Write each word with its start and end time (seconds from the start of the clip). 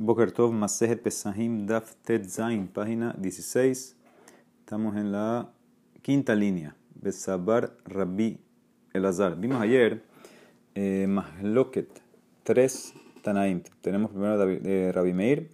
Boker 0.00 0.30
Tov 0.30 0.52
Masejet 0.52 1.02
Pesahim 1.02 1.66
Daf 1.66 1.96
Zain, 2.28 2.68
página 2.68 3.16
16. 3.18 3.96
Estamos 4.60 4.94
en 4.94 5.10
la 5.10 5.50
quinta 6.02 6.36
línea. 6.36 6.76
Besabar 6.94 7.76
Rabbi 7.84 8.38
Elazar. 8.92 9.34
Vimos 9.40 9.60
ayer 9.60 10.04
eh, 10.76 11.08
tres 12.44 12.94
Tanaim. 13.22 13.62
Tenemos 13.80 14.12
primero 14.12 14.38
de 14.38 14.92
Rabbi 14.92 15.12
Meir, 15.14 15.50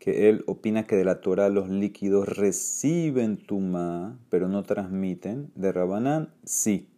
que 0.00 0.28
él 0.30 0.42
opina 0.48 0.84
que 0.88 0.96
de 0.96 1.04
la 1.04 1.20
Torah 1.20 1.48
los 1.48 1.68
líquidos 1.68 2.28
reciben 2.28 3.36
tuma, 3.36 4.18
pero 4.30 4.48
no 4.48 4.64
transmiten. 4.64 5.52
De 5.54 5.70
Rabanán, 5.70 6.34
sí. 6.42 6.88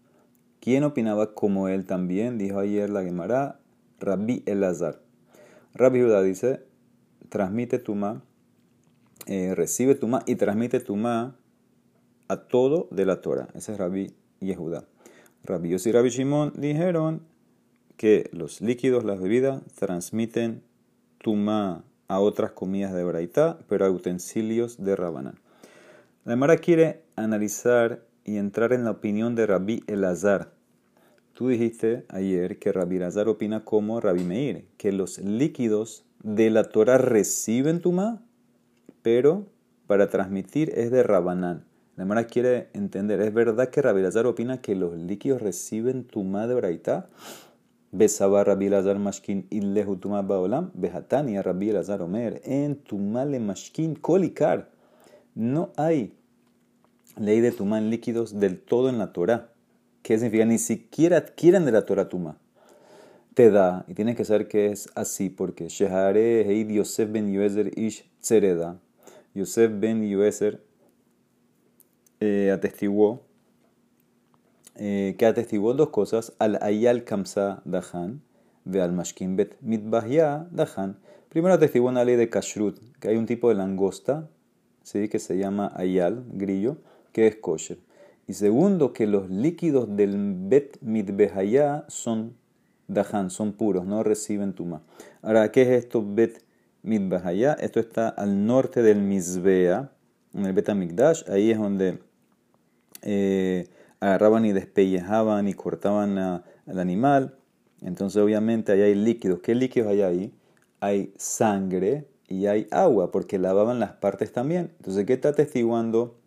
¿Quién 0.58 0.84
opinaba 0.84 1.34
como 1.34 1.68
él 1.68 1.84
también? 1.84 2.38
Dijo 2.38 2.58
ayer 2.58 2.88
la 2.88 3.04
Gemara, 3.04 3.60
Rabbi 4.00 4.42
Elazar. 4.46 5.02
Rabbi 5.74 6.00
Judá 6.00 6.22
dice, 6.22 6.67
transmite 7.28 7.78
tuma, 7.78 8.22
eh, 9.26 9.54
recibe 9.54 9.94
tuma 9.94 10.22
y 10.26 10.36
transmite 10.36 10.80
tuma 10.80 11.36
a 12.28 12.36
todo 12.36 12.88
de 12.90 13.06
la 13.06 13.20
Torah. 13.20 13.48
Ese 13.54 13.72
es 13.72 13.78
Rabbi 13.78 14.12
Yehuda. 14.40 14.84
Rabbi 15.44 15.70
Yossi 15.70 15.90
y 15.90 15.92
Rabbi 15.92 16.10
Shimon 16.10 16.52
dijeron 16.56 17.22
que 17.96 18.28
los 18.32 18.60
líquidos, 18.60 19.04
las 19.04 19.20
bebidas, 19.20 19.62
transmiten 19.74 20.62
tuma 21.18 21.84
a 22.06 22.20
otras 22.20 22.52
comidas 22.52 22.94
de 22.94 23.04
Braitá, 23.04 23.58
pero 23.68 23.84
a 23.84 23.90
utensilios 23.90 24.82
de 24.82 24.96
Rabanán. 24.96 25.38
La 26.24 26.36
Mara 26.36 26.56
quiere 26.58 27.02
analizar 27.16 28.04
y 28.24 28.36
entrar 28.36 28.72
en 28.72 28.84
la 28.84 28.92
opinión 28.92 29.34
de 29.34 29.46
Rabbi 29.46 29.82
Elazar. 29.86 30.52
Tú 31.32 31.48
dijiste 31.48 32.04
ayer 32.08 32.58
que 32.58 32.72
Rabbi 32.72 32.96
Elazar 32.96 33.28
opina 33.28 33.64
como 33.64 34.00
Rabbi 34.00 34.24
Meir, 34.24 34.66
que 34.76 34.92
los 34.92 35.18
líquidos 35.18 36.04
de 36.22 36.50
la 36.50 36.64
Torah 36.64 36.98
reciben 36.98 37.80
Tumá, 37.80 38.22
pero 39.02 39.46
para 39.86 40.08
transmitir 40.10 40.72
es 40.74 40.90
de 40.90 41.02
Rabanán. 41.02 41.64
La 41.96 42.02
hermana 42.02 42.24
quiere 42.24 42.68
entender, 42.74 43.20
¿es 43.20 43.32
verdad 43.32 43.70
que 43.70 43.82
Rabbi 43.82 44.02
Lazar 44.02 44.26
opina 44.26 44.60
que 44.60 44.74
los 44.74 44.96
líquidos 44.96 45.42
reciben 45.42 46.04
Tumá 46.04 46.46
de 46.46 46.54
Braitá? 46.54 47.08
Besaba 47.90 48.44
Rabbi 48.44 48.68
Lazar 48.68 48.98
Mashkin 48.98 49.46
illehu 49.50 49.96
Tumá 49.96 50.22
Baolam, 50.22 50.70
Behatani 50.74 51.40
Rabbi 51.40 51.72
Lazar 51.72 52.02
Omer, 52.02 52.40
en 52.44 52.76
Tumá 52.76 53.24
le 53.24 53.40
Mashkin 53.40 53.94
Kolikar. 53.94 54.70
No 55.34 55.72
hay 55.76 56.12
ley 57.16 57.40
de 57.40 57.50
Tumá 57.50 57.78
en 57.78 57.90
líquidos 57.90 58.38
del 58.38 58.60
todo 58.60 58.88
en 58.88 58.98
la 58.98 59.12
Torah. 59.12 59.52
¿Qué 60.02 60.18
significa? 60.18 60.44
Ni 60.44 60.58
siquiera 60.58 61.16
adquieren 61.16 61.64
de 61.64 61.72
la 61.72 61.86
Torah 61.86 62.08
Tumá 62.08 62.38
te 63.34 63.50
da, 63.50 63.84
y 63.88 63.94
tienes 63.94 64.16
que 64.16 64.24
saber 64.24 64.48
que 64.48 64.66
es 64.66 64.88
así, 64.94 65.30
porque 65.30 65.68
Shehare 65.68 66.44
Heid 66.46 66.70
Yosef 66.70 67.10
ben 67.10 67.32
Yuezer 67.32 67.78
Ish 67.78 68.10
Tzereda, 68.20 68.80
Yosef 69.34 69.70
ben 69.78 70.02
Yuezer 70.02 70.62
eh, 72.20 72.50
atestiguó, 72.52 73.22
eh, 74.74 75.14
que 75.18 75.26
atestiguó 75.26 75.74
dos 75.74 75.90
cosas, 75.90 76.32
al 76.38 76.58
Ayal 76.62 77.04
Kamsa 77.04 77.62
Dahan, 77.64 78.22
ve 78.64 78.80
al 78.80 78.92
Mashkin 78.92 79.36
Bet 79.36 79.56
Mitbahya 79.60 80.48
Dahan. 80.50 80.98
Primero 81.28 81.54
atestiguó 81.54 81.88
una 81.88 82.04
ley 82.04 82.16
de 82.16 82.28
Kashrut, 82.28 82.78
que 83.00 83.08
hay 83.08 83.16
un 83.16 83.26
tipo 83.26 83.48
de 83.48 83.54
langosta, 83.54 84.28
¿sí? 84.82 85.08
que 85.08 85.18
se 85.18 85.36
llama 85.36 85.72
Ayal, 85.74 86.24
grillo, 86.32 86.78
que 87.12 87.26
es 87.26 87.36
kosher. 87.36 87.78
Y 88.26 88.34
segundo, 88.34 88.92
que 88.92 89.06
los 89.06 89.30
líquidos 89.30 89.96
del 89.96 90.34
Bet 90.36 90.78
Mitbahya 90.80 91.84
son 91.88 92.36
dahan, 92.88 93.30
son 93.30 93.52
puros, 93.52 93.86
no 93.86 94.02
reciben 94.02 94.54
tuma. 94.54 94.82
Ahora, 95.22 95.52
¿qué 95.52 95.62
es 95.62 95.68
esto 95.68 96.04
bet 96.04 96.42
Esto 96.82 97.80
está 97.80 98.08
al 98.08 98.46
norte 98.46 98.82
del 98.82 99.02
Mizbea, 99.02 99.92
en 100.34 100.46
el 100.46 100.52
Bet 100.52 100.68
Amigdash, 100.68 101.28
ahí 101.30 101.50
es 101.50 101.58
donde 101.58 101.98
eh, 103.02 103.68
agarraban 104.00 104.44
y 104.44 104.52
despellejaban 104.52 105.48
y 105.48 105.54
cortaban 105.54 106.18
al 106.18 106.78
animal. 106.78 107.36
Entonces, 107.82 108.20
obviamente, 108.22 108.72
hay 108.72 108.94
líquidos. 108.94 109.40
¿Qué 109.40 109.54
líquidos 109.54 109.88
hay 109.88 110.02
ahí? 110.02 110.34
Hay 110.80 111.12
sangre 111.16 112.08
y 112.28 112.46
hay 112.46 112.66
agua, 112.70 113.10
porque 113.10 113.38
lavaban 113.38 113.80
las 113.80 113.92
partes 113.92 114.32
también. 114.32 114.72
Entonces, 114.78 115.04
¿qué 115.06 115.14
está 115.14 115.32
testiguando 115.32 116.18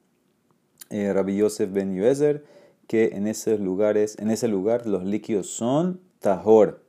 eh, 0.90 1.12
Rabbi 1.14 1.38
Yosef 1.38 1.72
Ben 1.72 1.96
Yuezer? 1.96 2.46
Que 2.88 3.12
en 3.14 3.28
esos 3.28 3.60
lugares, 3.60 4.18
en 4.20 4.32
ese 4.32 4.48
lugar, 4.48 4.86
los 4.86 5.06
líquidos 5.06 5.48
son 5.48 6.02
tahor. 6.22 6.82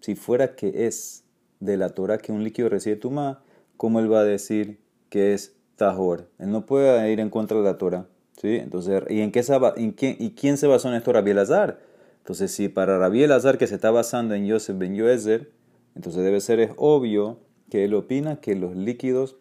Si 0.00 0.14
fuera 0.14 0.54
que 0.54 0.86
es 0.86 1.24
de 1.60 1.78
la 1.78 1.90
Torah 1.90 2.18
que 2.18 2.32
un 2.32 2.44
líquido 2.44 2.68
recibe 2.68 2.96
tuma, 2.96 3.42
¿cómo 3.78 4.00
él 4.00 4.12
va 4.12 4.20
a 4.20 4.24
decir 4.24 4.78
que 5.08 5.32
es 5.32 5.54
tahor? 5.76 6.28
Él 6.38 6.50
no 6.50 6.66
puede 6.66 7.10
ir 7.10 7.20
en 7.20 7.30
contra 7.30 7.56
de 7.56 7.64
la 7.64 7.78
Torah. 7.78 8.06
¿sí? 8.36 8.56
Entonces, 8.56 9.04
¿y 9.08 9.20
en 9.20 9.30
qué, 9.30 9.42
en 9.76 9.92
qué, 9.94 10.16
y 10.18 10.30
quién 10.32 10.58
se 10.58 10.66
basó 10.66 10.88
en 10.88 10.94
esto 10.94 11.12
Rabbi 11.12 11.30
Elazar? 11.30 11.80
Entonces, 12.18 12.52
si 12.52 12.68
para 12.68 12.98
Rabbi 12.98 13.22
Elazar 13.22 13.56
que 13.56 13.66
se 13.66 13.76
está 13.76 13.90
basando 13.90 14.34
en 14.34 14.46
Yosef 14.46 14.76
ben 14.76 14.94
Yoezer, 14.94 15.50
entonces 15.94 16.22
debe 16.22 16.40
ser 16.40 16.60
es 16.60 16.70
obvio 16.76 17.38
que 17.70 17.84
él 17.84 17.94
opina 17.94 18.40
que 18.40 18.54
los 18.54 18.76
líquidos 18.76 19.36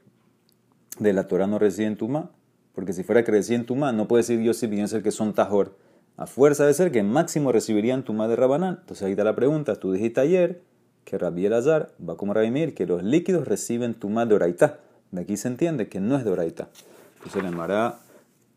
de 1.00 1.14
la 1.14 1.28
Torah 1.28 1.48
no 1.48 1.60
reciben 1.60 1.98
tuma, 1.98 2.32
porque 2.74 2.94
si 2.94 3.04
fuera 3.04 3.24
que 3.24 3.32
reciben 3.32 3.66
tuma, 3.66 3.92
no 3.92 4.08
puede 4.08 4.22
decir 4.22 4.40
Yosef 4.42 4.70
ben 4.70 4.80
Yoezer 4.80 5.04
que 5.04 5.12
son 5.12 5.34
tahor. 5.34 5.76
A 6.18 6.28
fuerza 6.28 6.66
de 6.66 6.74
ser 6.74 6.92
que 6.92 7.04
máximo 7.04 7.52
recibirían 7.52 8.04
tu 8.04 8.14
de 8.14 8.36
Rabanán. 8.36 8.80
Entonces 8.82 9.06
ahí 9.06 9.12
está 9.12 9.24
la 9.24 9.36
pregunta. 9.36 9.76
Tú 9.76 9.92
dijiste 9.92 10.22
ayer 10.22 10.62
que 11.06 11.18
Rabbi 11.18 11.46
Elazar 11.46 11.92
va 12.08 12.18
como 12.18 12.34
Rabbi 12.34 12.52
Mir, 12.52 12.74
que 12.74 12.86
los 12.86 13.04
líquidos 13.04 13.48
reciben 13.48 13.94
tu 13.94 14.10
de 14.10 14.36
Oraitá. 14.36 14.80
De 15.12 15.22
aquí 15.22 15.38
se 15.38 15.48
entiende 15.48 15.88
que 15.90 16.00
no 16.00 16.18
es 16.18 16.24
de 16.24 16.32
Oraitá. 16.32 16.70
Entonces 17.16 17.44
el 17.44 17.56
Mará 17.56 18.00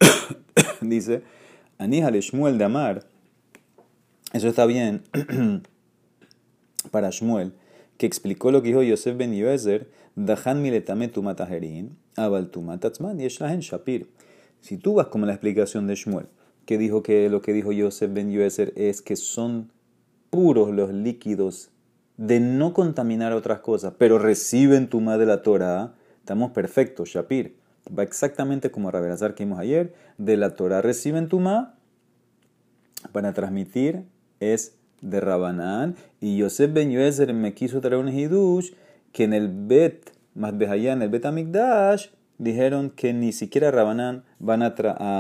dice, 0.81 1.22
Aníjale 1.78 2.20
Shmuel 2.20 2.59
de 2.59 2.65
Amar. 2.65 3.04
Eso 4.32 4.48
está 4.48 4.66
bien 4.66 5.03
para 6.91 7.10
Shmuel, 7.10 7.53
que 7.98 8.06
explicó 8.06 8.50
lo 8.50 8.62
que 8.62 8.69
dijo 8.69 8.82
Yosef 8.82 9.16
ben 9.16 9.34
Yoezer, 9.34 9.88
Dahan 10.16 10.62
miletame 10.62 11.09
tumatajerin, 11.09 11.97
abal 12.16 12.48
tumatatzman 12.48 13.21
y 13.21 13.28
shapir. 13.28 14.09
Si 14.60 14.76
tú 14.76 14.94
vas 14.94 15.09
como 15.09 15.26
la 15.26 15.32
explicación 15.32 15.86
de 15.88 15.97
Shmuel, 15.97 16.26
que 16.67 16.79
dijo 16.79 17.03
que 17.03 17.29
lo 17.29 17.43
que 17.43 17.53
dijo 17.53 17.73
Yosef 17.73 18.13
Ben 18.13 18.31
Yoezer 18.31 18.73
es 18.77 19.03
que 19.03 19.17
son 19.17 19.71
puros 20.31 20.71
los 20.71 20.93
líquidos 20.93 21.71
de 22.17 22.41
no 22.41 22.73
contaminar 22.73 23.33
otras 23.33 23.61
cosas, 23.61 23.95
pero 23.99 24.19
reciben 24.19 24.89
tuma 24.89 25.19
de 25.19 25.27
la 25.27 25.43
Torah, 25.43 25.95
estamos 26.19 26.53
perfectos, 26.53 27.09
Shapir. 27.11 27.57
Va 27.97 28.03
exactamente 28.03 28.71
como 28.71 28.91
Raberazar 28.91 29.35
que 29.35 29.45
vimos 29.45 29.59
ayer, 29.59 29.93
de 30.17 30.37
la 30.37 30.55
Torah 30.55 30.81
reciben 30.81 31.29
tuma 31.29 31.75
para 33.13 33.33
transmitir 33.33 34.05
es 34.41 34.77
de 35.03 35.21
Rabanán, 35.21 35.97
y 36.21 36.39
Yosef 36.39 36.73
Ben 36.73 36.91
Yoezer 36.91 37.35
me 37.35 37.53
quiso 37.53 37.81
traer 37.81 38.01
un 38.01 38.09
hidush 38.09 38.73
que 39.13 39.25
en 39.25 39.35
el 39.35 39.49
Bet, 39.49 40.13
más 40.35 40.55
allá 40.69 40.95
en 40.95 41.03
el 41.03 41.11
Bet 41.11 41.27
Amigdash, 41.27 42.09
dijeron 42.39 42.91
que 42.91 43.12
ni 43.12 43.33
siquiera 43.33 43.71
Rabanán 43.71 44.25
van 44.39 44.62
a, 44.62 44.75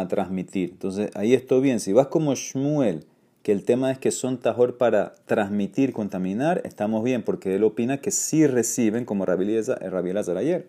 transmitir. 0.08 0.70
Entonces 0.70 1.10
ahí 1.14 1.34
estoy 1.34 1.60
bien. 1.60 1.80
Si 1.80 1.92
vas 1.92 2.08
como 2.08 2.34
Shmuel, 2.34 3.04
que 3.42 3.52
el 3.52 3.64
tema 3.64 3.90
es 3.90 3.98
que 3.98 4.10
son 4.10 4.38
tajor 4.38 4.78
para 4.78 5.14
transmitir, 5.26 5.92
contaminar, 5.92 6.62
estamos 6.64 7.04
bien, 7.04 7.22
porque 7.22 7.54
él 7.54 7.64
opina 7.64 7.98
que 7.98 8.10
sí 8.10 8.46
reciben, 8.46 9.04
como 9.04 9.26
Rabbi 9.26 9.52
Elazar 9.52 10.36
ayer. 10.38 10.68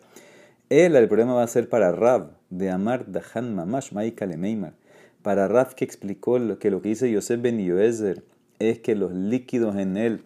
Él, 0.70 0.96
el 0.96 1.08
problema 1.08 1.34
va 1.34 1.44
a 1.44 1.48
ser 1.48 1.70
para 1.70 1.92
Rab, 1.92 2.32
de 2.50 2.70
Amar 2.72 3.12
Dahan 3.12 3.54
Mamash 3.54 3.92
Maika 3.92 4.26
Meimar. 4.26 4.74
Para 5.22 5.48
Rab 5.48 5.76
que 5.76 5.86
explicó 5.86 6.38
que 6.60 6.72
lo 6.72 6.82
que 6.82 6.90
dice 6.90 7.12
Yosef 7.12 7.42
Ben 7.42 7.60
Yoezer 7.60 8.24
es 8.60 8.80
que 8.80 8.96
los 8.96 9.12
líquidos 9.12 9.76
en 9.78 9.98
él, 9.98 10.22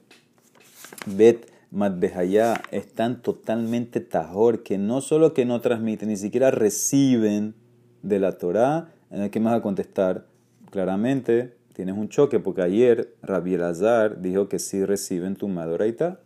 Bet, 1.06 1.51
Matbehayá 1.72 2.62
están 2.72 3.22
totalmente 3.22 4.00
tajor, 4.00 4.63
que 4.63 4.77
no 4.77 5.01
solo 5.01 5.33
que 5.33 5.45
no 5.45 5.62
transmiten, 5.62 6.10
ni 6.10 6.18
siquiera 6.18 6.50
reciben 6.50 7.54
de 8.01 8.19
la 8.19 8.38
Torá, 8.38 8.89
en 9.12 9.21
el 9.21 9.30
que 9.30 9.39
vas 9.39 9.54
a 9.54 9.62
contestar 9.62 10.25
claramente, 10.71 11.54
tienes 11.74 11.95
un 11.95 12.10
choque, 12.10 12.39
porque 12.39 12.63
ayer 12.63 13.13
Rabbi 13.21 13.54
Elazar 13.54 14.21
dijo 14.21 14.50
que 14.50 14.60
sí 14.60 14.83
reciben 14.83 15.36
tu 15.36 15.48
madoraita. 15.48 16.19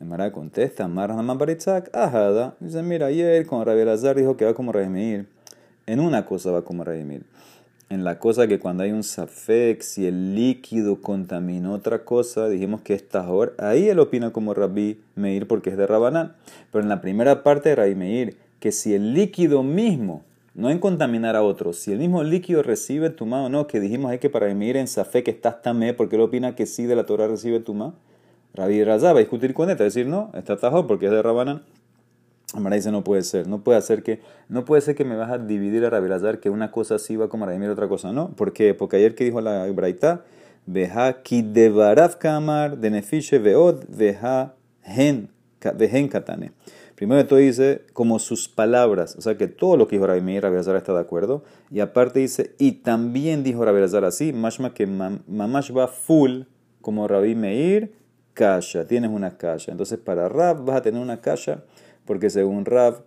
Mara 0.00 0.32
contesta, 0.32 0.86
Marhama 0.86 1.34
Baritzak, 1.34 1.88
ajada. 1.94 2.56
Dice, 2.60 2.82
mira, 2.82 3.06
ayer 3.06 3.46
con 3.46 3.64
Rabbi 3.64 3.80
Elazar 3.80 4.16
dijo 4.16 4.36
que 4.36 4.44
va 4.44 4.54
como 4.54 4.70
Rabbi 4.72 5.26
En 5.86 6.00
una 6.00 6.26
cosa 6.26 6.50
va 6.50 6.62
como 6.62 6.84
Rabbi 6.84 7.20
en 7.90 8.04
la 8.04 8.18
cosa 8.18 8.46
que 8.48 8.58
cuando 8.58 8.82
hay 8.82 8.92
un 8.92 9.02
safek, 9.02 9.82
si 9.82 10.06
el 10.06 10.34
líquido 10.34 11.00
contaminó 11.00 11.74
otra 11.74 12.04
cosa, 12.04 12.48
dijimos 12.48 12.80
que 12.80 12.94
es 12.94 13.08
tahor, 13.08 13.54
ahí 13.58 13.88
él 13.88 13.98
opina 13.98 14.32
como 14.32 14.54
Rabbi 14.54 15.00
Meir 15.14 15.46
porque 15.46 15.70
es 15.70 15.76
de 15.76 15.86
Rabanán. 15.86 16.34
Pero 16.72 16.82
en 16.82 16.88
la 16.88 17.00
primera 17.00 17.42
parte 17.42 17.68
de 17.68 17.76
Rabbi 17.76 17.94
Meir, 17.94 18.36
que 18.58 18.72
si 18.72 18.94
el 18.94 19.12
líquido 19.12 19.62
mismo, 19.62 20.22
no 20.54 20.70
en 20.70 20.78
contaminar 20.78 21.36
a 21.36 21.42
otros, 21.42 21.76
si 21.76 21.92
el 21.92 21.98
mismo 21.98 22.22
líquido 22.22 22.62
recibe 22.62 23.10
tumá 23.10 23.44
o 23.44 23.48
no, 23.48 23.66
que 23.66 23.80
dijimos 23.80 24.12
es 24.12 24.20
que 24.20 24.30
para 24.30 24.46
Rabbi 24.46 24.58
Meir 24.58 24.76
en 24.78 24.88
safek 24.88 25.28
está 25.28 25.60
tamé, 25.60 25.92
porque 25.92 26.16
él 26.16 26.22
opina 26.22 26.54
que 26.54 26.66
sí 26.66 26.84
de 26.84 26.96
la 26.96 27.04
Torah 27.04 27.28
recibe 27.28 27.60
tumá, 27.60 27.94
Rabbi 28.54 28.82
Razá 28.84 29.12
va 29.12 29.18
a 29.18 29.22
discutir 29.22 29.52
con 29.52 29.68
él, 29.68 29.76
va 29.76 29.82
a 29.82 29.84
decir 29.84 30.06
no, 30.06 30.30
está 30.34 30.56
tahor 30.56 30.86
porque 30.86 31.06
es 31.06 31.12
de 31.12 31.22
Rabanán. 31.22 31.62
Amara 32.52 32.76
dice 32.76 32.92
no 32.92 33.02
puede 33.02 33.22
ser, 33.22 33.48
no 33.48 33.62
puede 33.62 33.80
ser 33.82 34.02
que 34.02 34.20
no 34.48 34.64
puede 34.64 34.82
ser 34.82 34.94
que 34.94 35.04
me 35.04 35.16
vas 35.16 35.30
a 35.30 35.38
dividir 35.38 35.84
a 35.84 35.90
Rabelazar 35.90 36.38
que 36.38 36.50
una 36.50 36.70
cosa 36.70 36.98
sí 36.98 37.16
va 37.16 37.28
como 37.28 37.46
Rabimir 37.46 37.70
otra 37.70 37.88
cosa 37.88 38.12
no, 38.12 38.30
¿por 38.30 38.52
qué? 38.52 38.74
Porque 38.74 38.96
ayer 38.96 39.14
que 39.14 39.24
dijo 39.24 39.40
la 39.40 39.66
Braita, 39.72 40.22
veja 40.66 41.22
kidevarav 41.22 42.18
kamar 42.18 42.78
de 42.78 42.90
nefishe 42.90 43.38
veod 43.38 43.84
veja 43.88 44.54
hen 44.84 45.30
vejen 45.76 46.08
katane. 46.08 46.52
Primero 46.94 47.24
de 47.24 47.36
dice 47.40 47.82
como 47.92 48.20
sus 48.20 48.48
palabras, 48.48 49.16
o 49.16 49.20
sea 49.20 49.36
que 49.36 49.48
todo 49.48 49.76
lo 49.76 49.88
que 49.88 49.96
dijo 49.96 50.06
Rabimir, 50.06 50.42
Rabelazar 50.42 50.76
está 50.76 50.92
de 50.92 51.00
acuerdo, 51.00 51.42
y 51.70 51.80
aparte 51.80 52.20
dice 52.20 52.54
y 52.58 52.72
también 52.72 53.42
dijo 53.42 53.64
Rabelazar 53.64 54.04
así, 54.04 54.32
mashma 54.32 54.74
que 54.74 54.86
mamash 54.86 55.76
va 55.76 55.88
full 55.88 56.42
como 56.80 57.08
Rabbi 57.08 57.34
Meir, 57.34 57.92
kasha, 58.34 58.86
tienes 58.86 59.10
una 59.10 59.36
kasha. 59.36 59.72
Entonces 59.72 59.98
para 59.98 60.28
Rab 60.28 60.64
vas 60.64 60.76
a 60.76 60.82
tener 60.82 61.00
una 61.00 61.20
kasha 61.20 61.64
porque 62.04 62.30
según 62.30 62.64
Rav, 62.64 63.02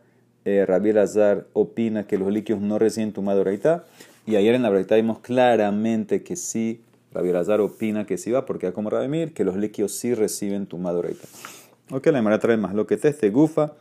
eh, 0.46 0.66
Rabbi 0.66 0.90
Elazar 0.90 1.48
opina 1.54 2.08
que 2.08 2.18
los 2.18 2.32
líquidos 2.32 2.62
no 2.62 2.80
reciben 2.80 3.14
tu 3.14 3.28
oraita, 3.28 3.86
y 4.26 4.36
ayer 4.36 4.56
en 4.56 4.64
la 4.64 4.70
oraita 4.70 4.96
vimos 4.96 5.20
claramente 5.20 6.24
que 6.24 6.36
sí, 6.36 6.82
Rabbi 7.14 7.30
Elazar 7.30 7.62
opina 7.62 8.06
que 8.06 8.18
sí 8.18 8.32
va, 8.32 8.46
porque 8.46 8.72
como 8.74 8.90
Rabbi 8.90 9.08
Mir, 9.08 9.34
que 9.34 9.44
los 9.44 9.56
líquidos 9.56 9.94
sí 9.94 10.14
reciben 10.14 10.66
tu 10.66 10.78
oraita. 10.86 11.28
Ok, 11.90 12.08
la 12.08 12.20
Emara 12.20 12.38
trae 12.38 12.58
más 12.58 12.74
lo 12.74 12.86
que 12.86 12.98
te 12.98 13.08
este 13.08 13.30
gufa, 13.30 13.76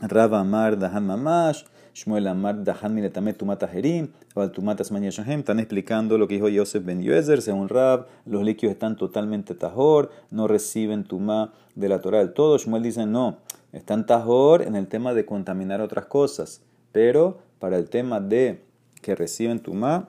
Rav 0.00 0.34
Amar 0.34 0.78
Dahan 0.78 1.06
Mamash, 1.06 1.64
Shmuel 1.92 2.26
Amar 2.28 2.64
Dahan 2.64 2.94
Miletame 2.94 3.34
Tumat 3.34 3.62
Ajerim, 3.62 4.08
Val 4.34 4.52
Tumat 4.52 4.80
Manya 4.90 5.10
Shahem, 5.10 5.40
están 5.40 5.58
explicando 5.58 6.16
lo 6.16 6.26
que 6.28 6.34
dijo 6.34 6.48
Yosef 6.48 6.82
Ben 6.84 7.02
Yoezer, 7.02 7.42
según 7.42 7.68
Rav, 7.68 8.06
los 8.24 8.42
líquidos 8.42 8.72
están 8.72 8.96
totalmente 8.96 9.54
tajor, 9.54 10.10
no 10.30 10.46
reciben 10.48 11.04
tuma 11.04 11.52
de 11.74 11.88
la 11.90 12.00
Torah 12.00 12.20
del 12.20 12.32
todo. 12.32 12.56
Shmuel 12.56 12.82
dice 12.82 13.04
no, 13.04 13.36
están 13.72 14.06
tajor 14.06 14.62
en 14.62 14.76
el 14.76 14.86
tema 14.86 15.14
de 15.14 15.24
contaminar 15.24 15.80
otras 15.80 16.06
cosas, 16.06 16.62
pero 16.92 17.38
para 17.58 17.76
el 17.76 17.88
tema 17.88 18.20
de 18.20 18.60
que 19.02 19.14
reciben 19.14 19.60
tumá, 19.60 20.08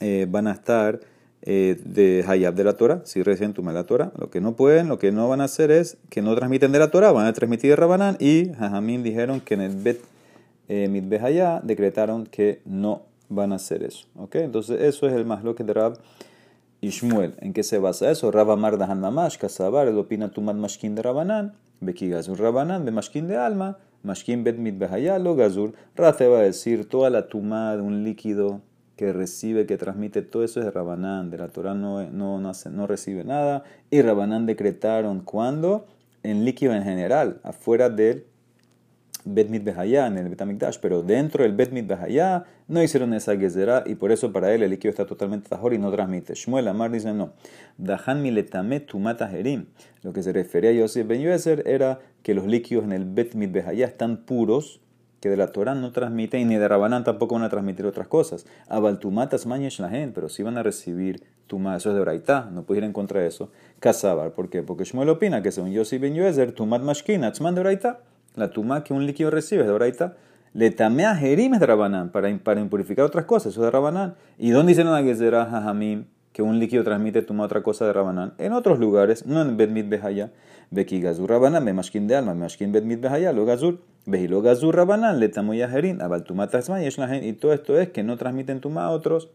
eh, 0.00 0.26
van 0.28 0.46
a 0.46 0.52
estar 0.52 1.00
eh, 1.42 1.80
de 1.84 2.24
hayab 2.26 2.54
de 2.54 2.64
la 2.64 2.74
Torah, 2.74 3.02
si 3.04 3.22
reciben 3.22 3.54
tumá 3.54 3.72
de 3.72 3.78
la 3.78 3.86
Torah. 3.86 4.12
Lo 4.18 4.30
que 4.30 4.40
no 4.40 4.56
pueden, 4.56 4.88
lo 4.88 4.98
que 4.98 5.12
no 5.12 5.28
van 5.28 5.40
a 5.40 5.44
hacer 5.44 5.70
es 5.70 5.96
que 6.10 6.22
no 6.22 6.34
transmiten 6.34 6.72
de 6.72 6.78
la 6.78 6.90
Torah, 6.90 7.12
van 7.12 7.26
a 7.26 7.32
transmitir 7.32 7.70
de 7.70 7.76
Rabanán 7.76 8.16
y 8.18 8.52
Jajamín 8.54 9.02
dijeron 9.02 9.40
que 9.40 9.54
en 9.54 9.60
el 9.60 9.76
Bet 9.76 10.00
eh, 10.68 11.60
decretaron 11.62 12.26
que 12.26 12.60
no 12.64 13.02
van 13.28 13.52
a 13.52 13.56
hacer 13.56 13.82
eso. 13.82 14.06
¿okay? 14.16 14.42
Entonces 14.42 14.80
eso 14.80 15.06
es 15.06 15.14
el 15.14 15.24
más 15.24 15.44
lo 15.44 15.54
que 15.54 15.64
de 15.64 15.72
Rab 16.82 16.88
Ishmuel. 16.88 17.34
¿En 17.40 17.52
qué 17.52 17.62
se 17.62 17.78
basa 17.78 18.10
eso? 18.10 18.30
Rab 18.30 18.50
Amar 18.50 18.78
Dahan 18.78 19.00
Mamash, 19.00 19.38
Kasabar, 19.38 19.88
el 19.88 19.98
opina 19.98 20.30
Tumat 20.30 20.56
Mashkin 20.56 20.94
de 20.94 21.02
Rabanán. 21.02 21.54
Beki 21.80 22.08
Gazur 22.08 22.38
Rabanán, 22.38 22.84
de 22.84 22.90
Mashkin 22.90 23.28
de 23.28 23.36
alma, 23.36 23.78
Mashkin 24.02 24.44
Bet 24.44 24.56
Mit 24.56 24.80
lo 25.20 25.36
Gazur. 25.36 25.74
Race 25.94 26.26
va 26.26 26.38
a 26.38 26.42
decir 26.42 26.88
toda 26.88 27.10
la 27.10 27.28
tumá 27.28 27.76
de 27.76 27.82
un 27.82 28.02
líquido 28.02 28.62
que 28.96 29.12
recibe, 29.12 29.66
que 29.66 29.76
transmite, 29.76 30.22
todo 30.22 30.42
eso 30.42 30.60
es 30.60 30.66
de 30.66 30.72
Rabanán. 30.72 31.30
De 31.30 31.38
la 31.38 31.48
Torah 31.48 31.74
no, 31.74 32.02
no, 32.10 32.38
no, 32.40 32.52
no 32.70 32.86
recibe 32.86 33.24
nada. 33.24 33.64
Y 33.90 34.00
Rabanán 34.00 34.46
decretaron 34.46 35.20
cuando 35.20 35.86
en 36.22 36.44
líquido 36.44 36.74
en 36.74 36.82
general, 36.82 37.40
afuera 37.42 37.90
del 37.90 38.24
Bet 39.28 39.48
Mit 39.50 39.66
en 39.66 40.18
el 40.18 40.28
Betamikdash, 40.28 40.78
pero 40.80 41.02
dentro 41.02 41.42
del 41.42 41.52
Bet 41.52 41.72
Mit 41.72 41.90
no 42.68 42.80
hicieron 42.80 43.12
esa 43.12 43.36
gezerá 43.36 43.82
y 43.84 43.96
por 43.96 44.12
eso 44.12 44.32
para 44.32 44.54
él 44.54 44.62
el 44.62 44.70
líquido 44.70 44.90
está 44.90 45.04
totalmente 45.04 45.48
tajor 45.48 45.74
y 45.74 45.78
no 45.78 45.90
transmite. 45.90 46.34
Shmuel 46.34 46.68
Amar 46.68 46.92
dice 46.92 47.12
no. 47.12 47.32
Dahan 47.76 48.22
miletame 48.22 48.78
tumata 48.78 49.28
herim. 49.36 49.66
Lo 50.02 50.12
que 50.12 50.22
se 50.22 50.32
refería 50.32 50.70
a 50.70 50.74
Yosef 50.74 51.08
Ben 51.08 51.20
Yoezer 51.22 51.64
era 51.66 51.98
que 52.22 52.34
los 52.34 52.46
líquidos 52.46 52.84
en 52.84 52.92
el 52.92 53.04
Bet 53.04 53.34
Mit 53.34 53.54
están 53.56 54.18
puros, 54.18 54.80
que 55.20 55.28
de 55.28 55.36
la 55.36 55.48
Torah 55.48 55.74
no 55.74 55.90
transmiten 55.90 56.42
y 56.42 56.44
ni 56.44 56.56
de 56.56 56.68
Rabanán 56.68 57.02
tampoco 57.02 57.34
van 57.34 57.42
a 57.42 57.48
transmitir 57.48 57.84
otras 57.84 58.06
cosas. 58.06 58.46
Abal 58.68 59.00
tumatas 59.00 59.44
mañesh 59.44 59.80
lahen, 59.80 60.12
pero 60.12 60.28
si 60.28 60.44
van 60.44 60.56
a 60.56 60.62
recibir 60.62 61.24
tuma, 61.48 61.76
eso 61.76 61.90
es 61.90 61.96
de 61.96 62.00
Braitá, 62.00 62.48
no 62.52 62.62
puede 62.62 62.78
ir 62.78 62.84
en 62.84 62.92
contra 62.92 63.20
de 63.20 63.26
eso. 63.26 63.50
Kasabar, 63.80 64.34
¿por 64.34 64.50
qué? 64.50 64.62
Porque 64.62 64.84
Shmuel 64.84 65.08
opina 65.08 65.42
que 65.42 65.50
según 65.50 65.72
Yosef 65.72 66.00
Ben 66.00 66.14
Yoezer, 66.14 66.52
tumat 66.52 66.82
mashkin, 66.82 67.24
atzman 67.24 67.56
de 67.56 67.62
Braitá 67.62 68.00
la 68.36 68.50
tuma 68.50 68.84
que 68.84 68.94
un 68.94 69.06
líquido 69.06 69.30
recibe 69.30 69.64
de 69.64 69.72
Braita, 69.72 70.16
le 70.52 70.70
tamea 70.70 71.14
jerimes 71.16 71.60
de 71.60 71.66
Rabanán 71.66 72.10
para, 72.10 72.34
para 72.38 72.60
impurificar 72.60 73.04
otras 73.04 73.24
cosas, 73.24 73.52
eso 73.52 73.60
es 73.62 73.66
de 73.66 73.70
Rabanán. 73.70 74.14
¿Y 74.38 74.50
dónde 74.50 74.70
dice 74.70 74.84
la 74.84 75.02
Gezerah 75.02 75.46
Jajamim 75.46 76.04
que 76.32 76.42
un 76.42 76.58
líquido 76.58 76.84
transmite 76.84 77.22
tuma 77.22 77.44
otra 77.44 77.62
cosa 77.62 77.86
de 77.86 77.92
Rabanán? 77.92 78.34
En 78.38 78.52
otros 78.52 78.78
lugares, 78.78 79.26
no 79.26 79.42
en 79.42 79.56
Bedmit 79.56 79.88
Behaya. 79.88 80.30
Beki 80.70 81.00
Gazur 81.00 81.28
Rabanán, 81.30 81.74
Mashkin 81.74 82.06
de 82.06 82.16
Alma, 82.16 82.34
Mashkin 82.34 82.72
Bedmit 82.72 83.00
Behaya, 83.00 83.32
lo 83.32 83.44
Gazur. 83.44 83.80
Behilo 84.06 84.40
Gazur 84.40 84.76
Rabanán, 84.76 85.18
le 85.18 85.28
tamoya 85.28 85.68
jerim, 85.68 86.00
abal 86.00 86.22
tuma 86.22 86.48
tasma 86.48 86.80
y 86.82 86.86
Y 86.86 87.32
todo 87.32 87.52
esto 87.52 87.78
es 87.78 87.90
que 87.90 88.04
no 88.04 88.16
transmiten 88.16 88.60
tuma 88.60 88.84
a 88.84 88.90
otros, 88.90 89.30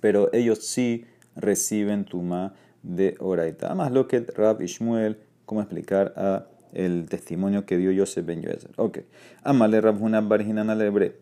pero 0.00 0.30
ellos 0.32 0.66
sí 0.66 1.04
reciben 1.36 2.06
tuma 2.06 2.54
de 2.82 3.16
Oraita. 3.20 3.74
Más 3.74 3.92
lo 3.92 4.08
que 4.08 4.20
Rab 4.20 4.62
Ishmuel, 4.62 5.18
cómo 5.44 5.60
explicar 5.60 6.14
a 6.16 6.46
el 6.72 7.08
testimonio 7.08 7.66
que 7.66 7.76
dio 7.76 7.90
Yosef 7.90 8.24
Ben 8.24 8.42
Yoezer. 8.42 8.70
Ok. 8.76 9.00
Amale 9.42 9.80
Rabhuna 9.80 10.20
Barjinana 10.20 10.74
Lebre. 10.74 11.16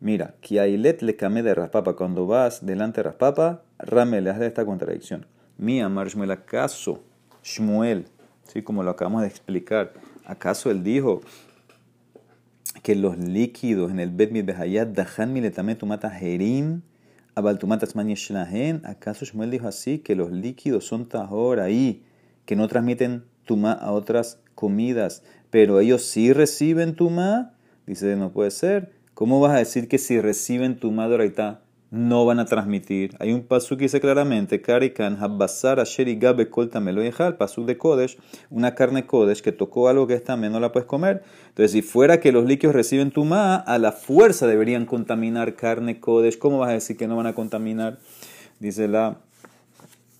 Mira, 0.00 0.34
Kiailet 0.40 1.02
le 1.02 1.16
came 1.16 1.42
de 1.42 1.54
Raspapa. 1.54 1.96
Cuando 1.96 2.26
vas 2.26 2.64
delante 2.64 2.98
de 2.98 3.04
Raspapa, 3.04 3.62
Rame 3.78 4.20
le 4.20 4.30
hace 4.30 4.46
esta 4.46 4.64
contradicción. 4.64 5.26
Mi 5.58 5.80
amar 5.80 6.08
Shmuel, 6.08 6.30
¿acaso 6.32 7.02
Shmuel, 7.42 8.06
¿sí? 8.44 8.62
como 8.62 8.82
lo 8.82 8.90
acabamos 8.90 9.22
de 9.22 9.28
explicar, 9.28 9.94
acaso 10.26 10.70
él 10.70 10.82
dijo 10.82 11.22
que 12.82 12.94
los 12.94 13.16
líquidos 13.16 13.90
en 13.90 14.00
el 14.00 14.10
Bet 14.10 14.32
Behayat 14.32 14.88
dahan 14.88 15.32
miletame 15.32 15.74
tumata 15.74 16.12
herim 16.20 16.82
abal 17.36 17.58
tumatas 17.58 17.94
¿Acaso 18.84 19.24
Shmuel 19.24 19.50
dijo 19.50 19.68
así 19.68 19.98
que 19.98 20.16
los 20.16 20.32
líquidos 20.32 20.86
son 20.86 21.06
tahor 21.06 21.60
ahí, 21.60 22.02
que 22.46 22.56
no 22.56 22.66
transmiten 22.66 23.24
tuma 23.44 23.72
a 23.72 23.92
otras 23.92 24.40
comidas, 24.56 25.22
pero 25.50 25.78
ellos 25.78 26.02
sí 26.02 26.32
reciben 26.32 26.96
tuma. 26.96 27.52
Dice, 27.86 28.16
no 28.16 28.32
puede 28.32 28.50
ser. 28.50 28.90
¿Cómo 29.14 29.38
vas 29.40 29.54
a 29.54 29.58
decir 29.58 29.86
que 29.86 29.98
si 29.98 30.20
reciben 30.20 30.80
tuma 30.80 31.08
de 31.08 31.56
no 31.90 32.26
van 32.26 32.40
a 32.40 32.44
transmitir? 32.44 33.14
Hay 33.20 33.32
un 33.32 33.42
pasuk 33.44 33.78
que 33.78 33.84
dice 33.84 34.00
claramente, 34.00 34.60
Karikan 34.60 35.16
Habbasar 35.22 35.80
Asheri 35.80 36.16
Gabe 36.16 36.50
pasuk 37.38 37.64
de 37.64 37.78
Kodesh, 37.78 38.18
una 38.50 38.74
carne 38.74 39.06
Kodesh 39.06 39.40
que 39.40 39.52
tocó 39.52 39.88
algo 39.88 40.06
que 40.06 40.14
está 40.14 40.36
no 40.36 40.60
la 40.60 40.72
puedes 40.72 40.86
comer. 40.86 41.22
Entonces, 41.48 41.72
si 41.72 41.82
fuera 41.82 42.20
que 42.20 42.32
los 42.32 42.44
líquidos 42.44 42.74
reciben 42.74 43.10
tuma, 43.10 43.56
a 43.56 43.78
la 43.78 43.92
fuerza 43.92 44.46
deberían 44.46 44.84
contaminar 44.84 45.54
carne 45.54 46.00
Kodesh. 46.00 46.38
¿Cómo 46.38 46.58
vas 46.58 46.70
a 46.70 46.72
decir 46.72 46.96
que 46.96 47.06
no 47.06 47.16
van 47.16 47.26
a 47.26 47.34
contaminar? 47.34 47.98
Dice 48.58 48.88
la 48.88 49.20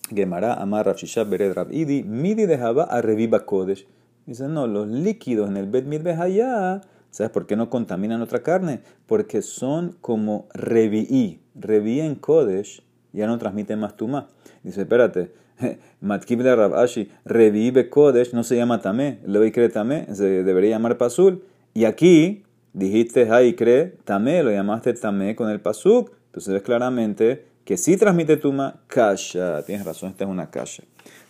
Gemara, 0.09 0.55
Amar 0.55 0.87
Rafshisha 0.87 1.25
Bered 1.25 1.71
Idi, 1.71 2.03
Midi 2.05 2.47
dejaba 2.47 2.85
a 2.85 3.03
Reviva 3.03 3.45
Kodesh. 3.45 3.87
Dice, 4.27 4.49
no, 4.49 4.67
los 4.67 4.89
líquidos 4.89 5.49
en 5.49 5.57
el 5.57 5.67
Bet 5.67 5.87
allá, 6.19 6.83
¿sabes 7.11 7.31
por 7.31 7.47
qué 7.47 7.57
no 7.57 7.71
contaminan 7.71 8.21
otra 8.23 8.43
carne? 8.43 8.81
Porque 9.07 9.41
son 9.41 9.97
como 10.01 10.49
revií. 10.53 11.41
Revií 11.55 12.01
en 12.01 12.17
Kodesh 12.17 12.83
ya 13.17 13.27
no 13.27 13.39
transmiten 13.39 13.81
más 13.81 13.97
tuma. 13.97 14.29
Dice, 14.63 14.83
espérate, 14.83 15.33
Matkib 16.01 16.43
de 16.43 16.55
Rabashi, 16.55 17.11
revive 17.25 17.89
Kodesh, 17.89 18.33
no 18.35 18.45
se 18.45 18.57
llama 18.57 18.81
tamé, 18.81 19.21
lo 19.25 19.41
cree 19.53 19.69
tamé, 19.71 20.15
se 20.15 20.45
debería 20.45 20.71
llamar 20.71 20.99
pasul. 20.99 21.43
Y 21.73 21.85
aquí 21.85 22.45
dijiste 22.73 23.31
hay 23.31 23.55
cree 23.55 23.97
tamé, 24.05 24.43
lo 24.43 24.51
llamaste 24.51 24.93
tamé 24.95 25.35
con 25.35 25.51
el 25.51 25.61
pasuk. 25.61 26.13
Entonces 26.27 26.53
ves 26.53 26.63
claramente 26.63 27.47
que 27.65 27.77
si 27.77 27.97
transmite 27.97 28.37
tuma, 28.37 28.83
kasha. 28.87 29.63
Tienes 29.63 29.87
razón, 29.87 30.11
esta 30.11 30.25
es 30.25 30.31
una 30.31 30.51
kasha. 30.51 30.85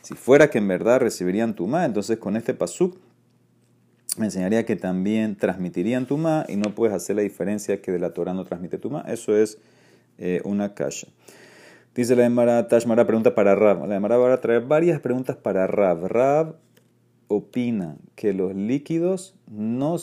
Si 0.07 0.15
fuera 0.15 0.51
que 0.51 0.59
en 0.59 0.69
verdad 0.69 1.01
recibirían 1.01 1.57
Tumá, 1.57 1.85
entonces 1.85 2.19
con 2.19 2.37
este 2.37 2.55
pasuk 2.55 2.97
me 4.17 4.27
enseñaría 4.27 4.65
que 4.65 4.77
también 4.77 5.35
transmitirían 5.35 6.07
Tumá 6.07 6.45
y 6.49 6.55
no 6.55 6.77
puedes 6.77 6.95
hacer 6.95 7.17
la 7.17 7.23
diferencia 7.23 7.83
que 7.83 7.91
de 7.91 7.99
la 7.99 8.11
Torah 8.11 8.33
no 8.33 8.45
transmite 8.45 8.79
Tumá. 8.79 9.05
Eso 9.09 9.37
es 9.37 9.59
eh, 10.19 10.43
una 10.45 10.75
kasha. 10.75 11.09
Dice 11.93 12.15
la 12.15 12.25
Emara 12.25 12.69
Tashmara, 12.69 13.05
pregunta 13.05 13.35
para 13.35 13.57
Rab. 13.57 13.85
La 13.89 13.97
Emara 13.97 14.17
va 14.17 14.33
a 14.33 14.41
traer 14.41 14.63
varias 14.63 15.01
preguntas 15.01 15.35
para 15.35 15.67
Rab. 15.67 16.07
Rab 16.07 16.55
opina 17.27 17.97
que 18.15 18.33
los 18.33 18.55
líquidos 18.55 19.35
no, 19.51 19.97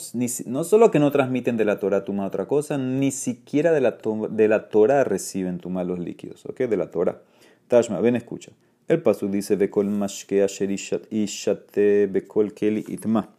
no 0.44 0.64
solo 0.64 0.90
que 0.90 0.98
no 0.98 1.12
transmiten 1.12 1.56
de 1.56 1.64
la 1.64 1.78
Torah 1.78 2.04
Tumá 2.04 2.26
otra 2.26 2.44
cosa, 2.44 2.76
ni 2.76 3.10
siquiera 3.10 3.72
de 3.72 3.80
la, 3.80 3.96
de 4.28 4.48
la 4.48 4.68
Torah 4.68 5.02
reciben 5.04 5.60
Tumá 5.60 5.82
los 5.82 5.98
líquidos. 5.98 6.44
¿Ok? 6.44 6.58
De 6.58 6.76
la 6.76 6.90
Torah. 6.90 7.22
Tashma, 7.68 8.00
ven, 8.00 8.16
escucha. 8.16 8.52
El 8.86 9.00
paso 9.00 9.28
dice, 9.28 9.56
Bekol 9.56 9.88
mashke 9.88 10.42
asher 10.42 10.70
ishate 10.70 12.06
bekol 12.06 12.52
keli 12.52 12.84
itma. 12.86 13.30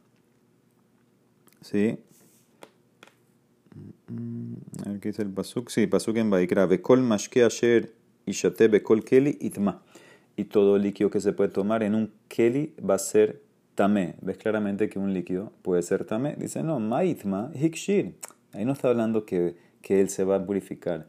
¿Sí? 1.61 1.99
Aquí 4.87 5.09
dice 5.09 5.21
el 5.21 5.29
pasuk. 5.29 5.69
Sí, 5.69 5.85
pasuk 5.85 6.17
en 6.17 6.31
Baikra. 6.31 6.65
Bekol 6.65 7.01
mashke 7.01 7.43
asher 7.43 7.91
ishate 8.25 8.67
bekol 8.67 9.03
keli 9.03 9.37
itma. 9.39 9.83
Y 10.35 10.45
todo 10.45 10.79
líquido 10.79 11.11
que 11.11 11.21
se 11.21 11.31
puede 11.31 11.51
tomar 11.51 11.83
en 11.83 11.93
un 11.93 12.11
keli 12.27 12.73
va 12.77 12.95
a 12.95 12.99
ser 12.99 13.43
tamé. 13.75 14.15
Ves 14.21 14.37
claramente 14.37 14.89
que 14.89 14.97
un 14.97 15.13
líquido 15.13 15.53
puede 15.61 15.83
ser 15.83 16.05
tamé. 16.05 16.35
Dice, 16.37 16.63
no, 16.63 16.79
maitma 16.79 17.51
hikshir. 17.53 18.15
Ahí 18.51 18.65
no 18.65 18.73
está 18.73 18.89
hablando 18.89 19.25
que, 19.25 19.55
que 19.83 20.01
él 20.01 20.09
se 20.09 20.23
va 20.23 20.37
a 20.37 20.45
purificar. 20.45 21.07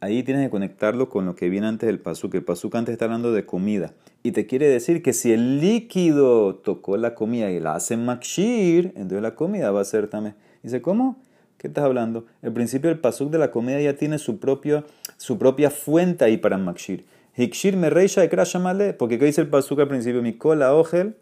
Ahí 0.00 0.22
tienes 0.22 0.44
que 0.44 0.50
conectarlo 0.50 1.08
con 1.08 1.24
lo 1.24 1.34
que 1.34 1.48
viene 1.48 1.66
antes 1.66 1.86
del 1.86 1.98
pasuk. 1.98 2.34
El 2.34 2.44
pasuk 2.44 2.74
antes 2.74 2.92
está 2.92 3.06
hablando 3.06 3.32
de 3.32 3.46
comida. 3.46 3.94
Y 4.22 4.32
te 4.32 4.46
quiere 4.46 4.68
decir 4.68 5.02
que 5.02 5.12
si 5.12 5.32
el 5.32 5.60
líquido 5.60 6.56
tocó 6.56 6.96
la 6.96 7.14
comida 7.14 7.50
y 7.50 7.60
la 7.60 7.76
hace 7.76 7.96
makshir, 7.96 8.92
entonces 8.94 9.22
la 9.22 9.34
comida 9.34 9.70
va 9.70 9.80
a 9.80 9.84
ser 9.84 10.08
tamé. 10.08 10.34
Dice, 10.62 10.82
¿cómo? 10.82 11.16
¿Qué 11.56 11.68
estás 11.68 11.84
hablando? 11.84 12.26
El 12.42 12.52
principio 12.52 12.90
del 12.90 12.98
pasuk 12.98 13.30
de 13.30 13.38
la 13.38 13.50
comida 13.50 13.80
ya 13.80 13.94
tiene 13.94 14.18
su, 14.18 14.38
propio, 14.38 14.84
su 15.16 15.38
propia 15.38 15.70
fuente 15.70 16.24
ahí 16.24 16.36
para 16.36 16.58
makshir. 16.58 17.06
Hikshir 17.34 17.76
me 17.76 17.88
reisha 17.88 18.20
de 18.20 18.28
krashamale, 18.28 18.92
porque 18.92 19.18
¿qué 19.18 19.24
dice 19.24 19.40
el 19.40 19.48
pasuk 19.48 19.80
al 19.80 19.88
principio? 19.88 20.22
Mikola 20.22 20.74
ogel, 20.74 21.16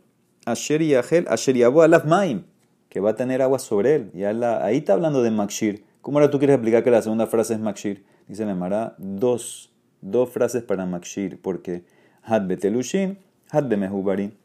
asher 0.46 0.82
yahel, 0.82 1.26
asher 1.28 1.56
yabu 1.56 1.82
alaf 1.82 2.04
maim, 2.04 2.42
que 2.88 3.00
va 3.00 3.10
a 3.10 3.14
tener 3.14 3.42
agua 3.42 3.60
sobre 3.60 3.94
él. 3.94 4.10
Ya 4.14 4.30
ahí 4.64 4.78
está 4.78 4.94
hablando 4.94 5.22
de 5.22 5.30
makshir. 5.30 5.84
¿Cómo 6.04 6.18
ahora 6.18 6.30
tú 6.30 6.38
quieres 6.38 6.56
explicar 6.56 6.84
que 6.84 6.90
la 6.90 7.00
segunda 7.00 7.26
frase 7.26 7.54
es 7.54 7.60
makshir? 7.60 8.04
Dice 8.28 8.44
Nemara, 8.44 8.94
dos, 8.98 9.72
dos 10.02 10.28
frases 10.28 10.62
para 10.62 10.84
makshir, 10.84 11.40
porque 11.40 11.86
had 12.22 12.46
betelushin, 12.46 13.16
had 13.50 13.64
mehubarin. 13.74 14.36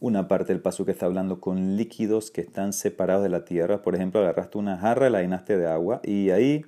Una 0.00 0.26
parte 0.26 0.52
del 0.52 0.60
pasuk 0.60 0.88
está 0.88 1.06
hablando 1.06 1.40
con 1.40 1.76
líquidos 1.76 2.32
que 2.32 2.40
están 2.40 2.72
separados 2.72 3.22
de 3.22 3.28
la 3.28 3.44
tierra. 3.44 3.82
Por 3.82 3.94
ejemplo, 3.94 4.18
agarraste 4.18 4.58
una 4.58 4.78
jarra, 4.78 5.10
la 5.10 5.20
llenaste 5.22 5.56
de 5.56 5.68
agua 5.68 6.00
y 6.02 6.30
ahí... 6.30 6.66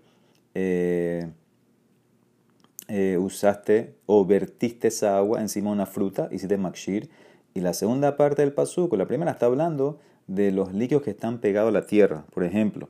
Eh, 0.55 1.33
eh, 2.87 3.17
usaste 3.19 3.97
o 4.07 4.25
vertiste 4.25 4.87
esa 4.87 5.17
agua 5.17 5.41
encima 5.41 5.71
de 5.71 5.73
una 5.75 5.87
fruta, 5.87 6.29
hiciste 6.31 6.57
makshir. 6.59 7.11
Y 7.55 7.61
la 7.61 7.75
segunda 7.75 8.17
parte 8.17 8.43
del 8.43 8.53
pasuco, 8.53 8.97
la 8.97 9.09
primera 9.09 9.33
está 9.33 9.47
hablando 9.47 9.99
de 10.29 10.53
los 10.53 10.73
líquidos 10.73 11.03
que 11.03 11.11
están 11.11 11.39
pegados 11.39 11.71
a 11.71 11.73
la 11.73 11.87
tierra. 11.87 12.25
Por 12.33 12.45
ejemplo, 12.45 12.89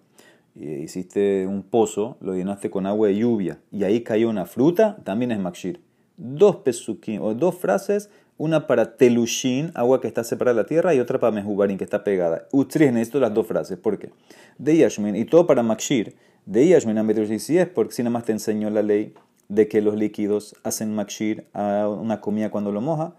hiciste 0.54 1.46
un 1.46 1.62
pozo, 1.62 2.16
lo 2.20 2.34
llenaste 2.34 2.70
con 2.70 2.86
agua 2.86 3.08
de 3.08 3.16
lluvia 3.16 3.58
y 3.72 3.84
ahí 3.84 4.02
cayó 4.02 4.28
una 4.28 4.46
fruta, 4.46 4.96
también 5.04 5.32
es 5.32 5.38
makshir. 5.38 5.80
Dos 6.16 6.56
pesukim, 6.56 7.20
o 7.22 7.34
dos 7.34 7.56
frases, 7.56 8.08
una 8.36 8.66
para 8.66 8.96
telushin, 8.96 9.70
agua 9.74 10.00
que 10.00 10.08
está 10.08 10.24
separada 10.24 10.56
de 10.56 10.62
la 10.62 10.68
tierra, 10.68 10.94
y 10.94 11.00
otra 11.00 11.18
para 11.18 11.32
mehubarin, 11.32 11.78
que 11.78 11.84
está 11.84 12.04
pegada. 12.04 12.46
Ustedes 12.52 12.92
necesito 12.92 13.20
las 13.20 13.34
dos 13.34 13.46
frases. 13.46 13.78
¿Por 13.78 13.98
qué? 13.98 14.10
De 14.58 14.76
Yashmin, 14.76 15.16
y 15.16 15.24
todo 15.24 15.46
para 15.46 15.62
makshir. 15.62 16.14
De 16.46 16.68
Yashmin 16.68 16.98
a 16.98 17.38
si 17.38 17.58
es 17.58 17.68
porque 17.68 17.94
si 17.94 18.02
nada 18.02 18.12
más 18.12 18.24
te 18.24 18.32
enseñó 18.32 18.70
la 18.70 18.82
ley 18.82 19.14
de 19.48 19.68
que 19.68 19.80
los 19.80 19.94
líquidos 19.94 20.56
hacen 20.62 20.94
makshir 20.94 21.46
a 21.52 21.88
una 21.88 22.20
comida 22.20 22.50
cuando 22.50 22.72
lo 22.72 22.80
moja. 22.80 23.14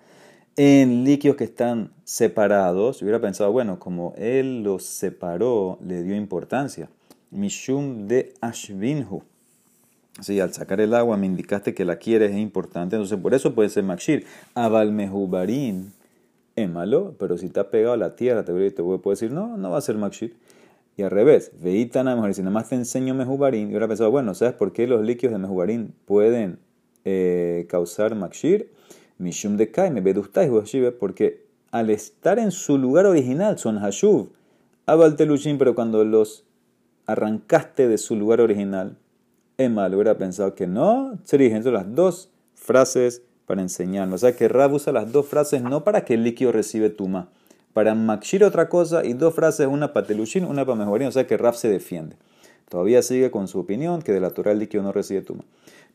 En 0.57 1.03
líquidos 1.03 1.35
que 1.35 1.43
están 1.43 1.91
separados, 2.03 3.01
hubiera 3.01 3.19
pensado, 3.19 3.51
bueno, 3.51 3.77
como 3.79 4.13
él 4.17 4.63
los 4.63 4.85
separó, 4.85 5.79
le 5.85 6.03
dio 6.03 6.15
importancia. 6.15 6.89
Mishum 7.35 8.07
de 8.07 8.33
Ashvinhu. 8.41 9.21
Sí, 10.21 10.39
al 10.39 10.53
sacar 10.53 10.79
el 10.79 10.93
agua 10.93 11.17
me 11.17 11.25
indicaste 11.25 11.73
que 11.73 11.83
la 11.83 11.97
quieres, 11.97 12.31
es 12.31 12.37
importante, 12.37 12.95
entonces 12.95 13.19
por 13.19 13.33
eso 13.33 13.53
puede 13.53 13.67
ser 13.67 13.83
makshir. 13.83 14.25
Abal 14.53 14.93
mehubarin 14.93 15.91
es 16.55 16.69
malo, 16.69 17.15
pero 17.19 17.37
si 17.37 17.47
está 17.47 17.69
pegado 17.69 17.93
a 17.93 17.97
la 17.97 18.15
tierra, 18.15 18.45
te 18.45 18.53
puedo 18.53 19.01
decir, 19.09 19.31
no, 19.31 19.57
no 19.57 19.71
va 19.71 19.77
a 19.77 19.81
ser 19.81 19.97
makshir. 19.97 20.37
Y 20.95 21.03
al 21.03 21.11
revés, 21.11 21.51
veítana 21.61 22.15
mejor, 22.15 22.33
si 22.33 22.41
nada 22.41 22.53
más 22.53 22.69
te 22.69 22.75
enseño 22.75 23.13
mejubarín, 23.13 23.69
y 23.69 23.73
ahora 23.73 23.89
pensado, 23.89 24.09
bueno, 24.11 24.33
¿sabes 24.33 24.53
por 24.53 24.71
qué 24.71 24.87
los 24.87 25.03
líquidos 25.03 25.33
de 25.33 25.39
mejubarín 25.39 25.93
pueden 26.05 26.59
eh, 27.03 27.65
causar 27.67 28.15
makshir? 28.15 28.71
Mishum 29.17 29.57
de 29.57 29.71
kai, 29.71 29.91
me 29.91 30.01
porque 30.97 31.45
al 31.71 31.89
estar 31.89 32.39
en 32.39 32.51
su 32.51 32.77
lugar 32.77 33.05
original 33.05 33.59
son 33.59 33.77
hashuv, 33.79 34.29
abal 34.85 35.17
telushim, 35.17 35.57
pero 35.57 35.75
cuando 35.75 36.05
los 36.05 36.45
arrancaste 37.05 37.87
de 37.87 37.97
su 37.97 38.15
lugar 38.15 38.41
original, 38.41 38.97
Emma 39.57 39.87
lo 39.89 39.97
hubiera 39.97 40.17
pensado 40.17 40.55
que 40.55 40.67
no, 40.67 41.13
entonces 41.13 41.65
las 41.65 41.95
dos 41.95 42.29
frases 42.55 43.21
para 43.45 43.61
enseñarnos. 43.61 44.15
O 44.15 44.27
sea 44.27 44.35
que 44.35 44.47
Rab 44.47 44.73
usa 44.73 44.91
las 44.91 45.11
dos 45.11 45.27
frases 45.27 45.61
no 45.61 45.83
para 45.83 46.03
que 46.03 46.15
el 46.15 46.23
líquido 46.23 46.51
recibe 46.51 46.89
tuma, 46.89 47.29
para 47.73 47.95
Makshir 47.95 48.43
otra 48.43 48.69
cosa 48.69 49.05
y 49.05 49.13
dos 49.13 49.33
frases, 49.33 49.67
una 49.67 49.93
para 49.93 50.07
Telushin, 50.07 50.45
una 50.45 50.65
para 50.65 50.77
Mejorín, 50.77 51.07
o 51.07 51.11
sea 51.11 51.27
que 51.27 51.37
Raf 51.37 51.57
se 51.57 51.69
defiende. 51.69 52.15
Todavía 52.69 53.01
sigue 53.01 53.31
con 53.31 53.47
su 53.47 53.59
opinión 53.59 54.01
que 54.01 54.11
de 54.11 54.19
la 54.19 54.31
Torah 54.31 54.51
el 54.51 54.59
líquido 54.59 54.83
no 54.83 54.91
recibe 54.91 55.21
tuma. 55.21 55.43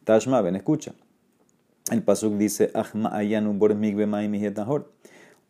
Tashma, 0.04 0.40
ven, 0.40 0.56
escucha. 0.56 0.92
El 1.90 2.02
Pasuk 2.02 2.34
dice, 2.34 2.70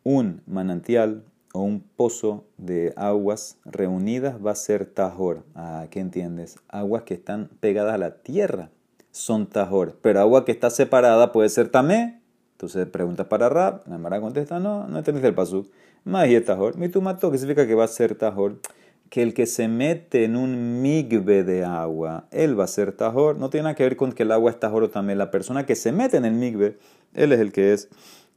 un 0.03 0.43
manantial 0.47 1.25
o 1.53 1.63
un 1.63 1.81
pozo 1.81 2.45
de 2.59 2.93
aguas 2.97 3.59
reunidas 3.65 4.37
va 4.45 4.53
a 4.53 4.57
ser 4.57 4.87
tajor. 4.87 5.45
Ah, 5.55 5.87
¿qué 5.91 6.01
entiendes? 6.01 6.59
Aguas 6.69 7.03
que 7.03 7.15
están 7.15 7.51
pegadas 7.61 7.95
a 7.95 7.99
la 7.99 8.23
tierra 8.23 8.71
son 9.11 9.47
tajor, 9.47 9.99
pero 10.03 10.21
agua 10.21 10.45
que 10.45 10.53
está 10.53 10.71
separada 10.71 11.33
puede 11.33 11.49
ser 11.49 11.69
tamé. 11.69 12.21
Entonces 12.53 12.87
pregunta 12.87 13.29
para 13.29 13.49
Rab, 13.49 13.83
la 13.89 13.99
Mara 13.99 14.21
contesta, 14.21 14.61
no, 14.61 14.87
no 14.87 14.99
entendiste 14.99 15.29
el 15.29 15.35
pasuk. 15.35 15.71
Magia 16.05 16.45
tajor. 16.45 16.77
Mitumato, 16.77 17.31
¿qué 17.31 17.39
significa 17.39 17.67
que 17.67 17.75
va 17.75 17.85
a 17.85 17.89
ser 17.89 18.15
tajor? 18.15 18.61
Que 19.09 19.23
el 19.23 19.35
que 19.35 19.47
se 19.47 19.67
mete 19.67 20.25
en 20.25 20.37
un 20.37 20.81
migbe 20.83 21.43
de 21.43 21.65
agua, 21.65 22.27
él 22.31 22.59
va 22.59 22.65
a 22.65 22.69
ser 22.69 22.93
tajor. 22.93 23.37
No 23.37 23.51
tiene 23.51 23.65
nada 23.65 23.75
que 23.75 23.83
ver 23.83 23.97
con 23.97 24.13
que 24.13 24.23
el 24.23 24.31
agua 24.31 24.51
es 24.51 24.61
tajor 24.61 24.85
o 24.85 24.91
también. 24.91 25.19
La 25.19 25.31
persona 25.31 25.67
que 25.67 25.75
se 25.75 25.91
mete 25.91 26.17
en 26.17 26.25
el 26.25 26.35
migbe, 26.35 26.79
él 27.15 27.33
es 27.33 27.41
el 27.41 27.53
que 27.53 27.73
es 27.73 27.89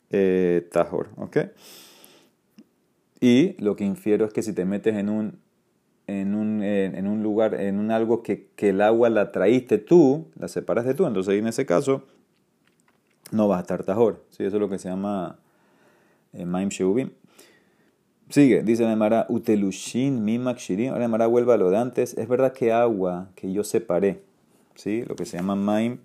eh, 0.10 0.67
tajor. 0.72 1.10
¿Ok? 1.17 1.38
Y 3.24 3.56
lo 3.63 3.77
que 3.77 3.86
infiero 3.86 4.25
es 4.25 4.34
que 4.34 4.44
si 4.44 4.51
te 4.51 4.65
metes 4.65 4.98
en 4.98 5.08
un, 5.08 5.39
en 6.08 6.36
un, 6.36 6.62
en 6.62 7.08
un 7.08 7.24
lugar, 7.24 7.53
en 7.53 7.80
un 7.80 7.89
algo 7.89 8.22
que, 8.22 8.50
que, 8.58 8.72
el 8.72 8.82
agua 8.82 9.10
la 9.10 9.32
traíste 9.32 9.77
tú, 9.77 10.27
la 10.38 10.50
separaste 10.50 10.94
tú, 10.94 11.08
entonces 11.08 11.36
en 11.36 11.48
ese 11.48 11.65
caso 11.65 12.03
no 13.32 13.48
vas 13.48 13.60
a 13.60 13.62
estar 13.62 13.86
tajor. 13.86 14.25
¿sí? 14.30 14.44
Eso 14.44 14.58
es 14.58 14.60
lo 14.60 14.68
que 14.68 14.77
se 14.77 14.89
llama 14.89 15.39
eh, 16.34 16.44
Maim 16.44 16.68
Sheubim. 16.68 17.12
Sigue, 18.27 18.62
dice 18.62 18.84
la 18.84 18.98
Mara, 18.98 19.25
Utelushin, 19.30 20.25
Mimakshirin. 20.25 20.89
Ahora 20.89 21.03
la 21.03 21.08
Mara 21.08 21.27
vuelve 21.27 21.53
a 21.53 21.58
lo 21.58 21.70
de 21.70 21.77
antes. 21.77 22.18
Es 22.18 22.27
verdad 22.27 22.51
que 22.51 22.74
agua 22.74 23.30
que 23.36 23.53
yo 23.53 23.63
separé, 23.63 24.20
¿sí? 24.75 25.06
lo 25.08 25.15
que 25.15 25.25
se 25.25 25.38
llama 25.38 25.56
Maim 25.56 26.00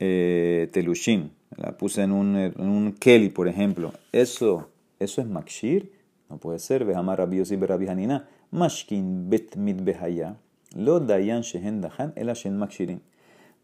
eh, 0.00 0.68
Telushin, 0.72 1.30
la 1.56 1.78
puse 1.78 2.02
en 2.02 2.10
un, 2.10 2.36
en 2.36 2.68
un 2.68 2.90
Keli, 2.90 3.28
por 3.28 3.46
ejemplo. 3.46 3.92
Eso, 4.10 4.68
eso 4.98 5.20
es 5.20 5.28
Makshir. 5.28 5.99
No 6.30 6.38
puede 6.38 6.58
ser. 6.58 6.84
Vejama 6.84 7.16
Rabbi 7.16 7.38
Yossi 7.38 7.56
Rabbi 7.56 7.86
Hanina. 7.86 8.28
Mashkin 8.50 9.28
bet 9.28 9.56
mit 9.56 9.84
behaya. 9.84 10.36
Lo 10.74 11.00
dayan 11.00 11.42
shehen 11.42 11.82
dahan 11.82 12.12
el 12.16 12.30
ashen 12.30 12.56
Makshirin. 12.56 13.00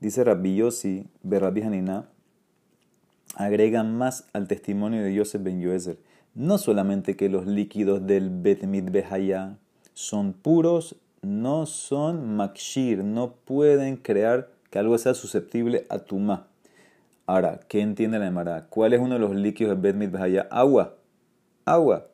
Dice 0.01 0.25
Rabbi 0.25 0.57
Yossi 0.57 1.07
Rabbi 1.25 1.63
Hanina. 1.63 2.09
Agrega 3.37 3.83
más 3.83 4.25
al 4.33 4.49
testimonio 4.49 5.03
de 5.03 5.15
Yosef 5.15 5.43
ben 5.43 5.61
Yoezer 5.61 5.97
no 6.37 6.59
solamente 6.59 7.17
que 7.17 7.31
los 7.31 7.47
líquidos 7.47 8.07
del 8.07 8.29
Bet 8.29 8.61
Behaya 8.91 9.57
son 9.95 10.35
puros, 10.35 10.97
no 11.23 11.65
son 11.65 12.37
makshir, 12.37 13.03
no 13.03 13.33
pueden 13.33 13.97
crear 13.97 14.51
que 14.71 14.79
algo 14.79 14.99
sea 14.99 15.15
susceptible 15.15 15.87
a 15.89 15.99
tuma. 16.01 16.47
Ahora, 17.27 17.61
¿qué 17.69 17.81
entiende 17.81 18.19
la 18.19 18.27
Emara? 18.27 18.67
¿Cuál 18.69 18.93
es 18.93 19.01
uno 19.01 19.15
de 19.15 19.21
los 19.21 19.35
líquidos 19.35 19.81
del 19.81 19.95
Bet 19.95 20.13
Behaya? 20.13 20.47
Agua. 20.51 20.97
Agua. 21.65 22.07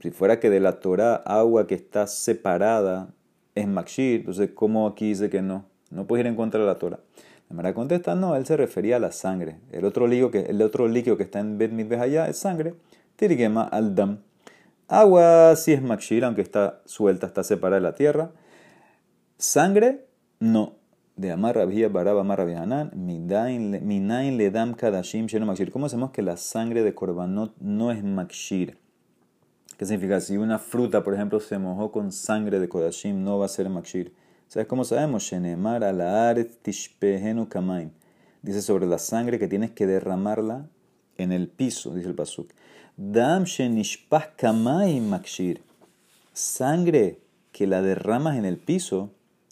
Si 0.00 0.10
fuera 0.10 0.40
que 0.40 0.50
de 0.50 0.60
la 0.60 0.80
Torah 0.80 1.16
agua 1.16 1.66
que 1.66 1.74
está 1.74 2.06
separada 2.06 3.14
es 3.54 3.66
makshir, 3.66 4.20
entonces 4.20 4.50
¿cómo 4.54 4.86
aquí 4.86 5.08
dice 5.08 5.30
que 5.30 5.42
no? 5.42 5.64
No 5.90 6.06
puedes 6.06 6.24
ir 6.24 6.28
en 6.28 6.36
contra 6.36 6.60
de 6.60 6.66
la 6.66 6.76
Torah. 6.76 7.00
La 7.48 7.54
Emara 7.54 7.74
contesta, 7.74 8.14
no, 8.16 8.34
él 8.34 8.44
se 8.44 8.56
refería 8.56 8.96
a 8.96 8.98
la 8.98 9.12
sangre. 9.12 9.58
El 9.70 9.84
otro 9.84 10.08
líquido 10.08 10.30
que, 10.32 11.22
está 11.22 11.38
en 11.38 11.58
Bet 11.58 11.72
Behaya 11.88 12.28
es 12.28 12.38
sangre. 12.38 12.74
Tirigema 13.14 13.62
al 13.62 13.94
dam. 13.94 14.18
Agua 14.88 15.54
sí 15.56 15.72
es 15.72 15.80
makshir, 15.82 16.24
aunque 16.24 16.42
está 16.42 16.82
suelta, 16.84 17.26
está 17.26 17.44
separada 17.44 17.80
de 17.80 17.82
la 17.82 17.94
tierra. 17.94 18.32
Sangre, 19.38 20.06
no. 20.40 20.74
De 21.14 21.30
Amar 21.30 21.56
Rabia 21.56 21.88
Baraba 21.88 22.20
Amar 22.20 22.40
Hanan, 22.40 22.90
Minain 22.94 24.36
le 24.36 24.50
dam 24.50 24.74
kadashim 24.74 25.26
sheno 25.26 25.46
makshir. 25.46 25.70
¿Cómo 25.70 25.88
sabemos 25.88 26.10
que 26.10 26.22
la 26.22 26.36
sangre 26.36 26.82
de 26.82 26.94
korbanot 26.94 27.54
no 27.58 27.90
es 27.92 28.02
makshir? 28.02 28.76
¿Qué 29.76 29.84
significa? 29.84 30.20
Si 30.20 30.38
una 30.38 30.58
fruta, 30.58 31.04
por 31.04 31.12
ejemplo, 31.12 31.38
se 31.38 31.58
mojó 31.58 31.92
con 31.92 32.10
sangre 32.10 32.58
de 32.60 32.68
kodashim, 32.68 33.22
no 33.22 33.38
va 33.38 33.44
a 33.44 33.48
ser 33.48 33.68
makshir. 33.68 34.14
¿Sabes 34.48 34.66
cómo 34.68 34.84
sabemos? 34.84 35.24
Shenemar 35.24 35.84
alaret 35.84 36.62
tishpehenu 36.62 37.46
kamaim. 37.48 37.90
Dice 38.40 38.62
sobre 38.62 38.86
la 38.86 38.98
sangre 38.98 39.38
que 39.38 39.48
tienes 39.48 39.72
que 39.72 39.86
derramarla 39.86 40.66
en 41.18 41.30
el 41.30 41.48
piso, 41.48 41.94
dice 41.94 42.08
el 42.08 42.14
pasuk. 42.14 42.48
Dam 42.96 43.44
shenishpah 43.44 44.36
kamay 44.36 44.98
makshir. 45.00 45.60
Sangre 46.32 47.18
que 47.52 47.66
la 47.66 47.82
derramas 47.82 48.38
en 48.38 48.46
el 48.46 48.56
piso, 48.56 49.10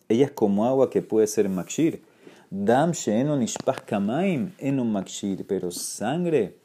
ella 0.09 0.25
es 0.27 0.31
como 0.31 0.65
agua 0.65 0.89
que 0.89 1.03
puede 1.03 1.27
ser 1.27 1.51
makshir. 1.51 2.03
Dam 2.51 2.93
nishpah 2.93 3.85
kamaim 3.85 4.53
eno 4.59 4.85
makshir. 4.87 5.47
Pero 5.47 5.71
sangre 5.71 6.57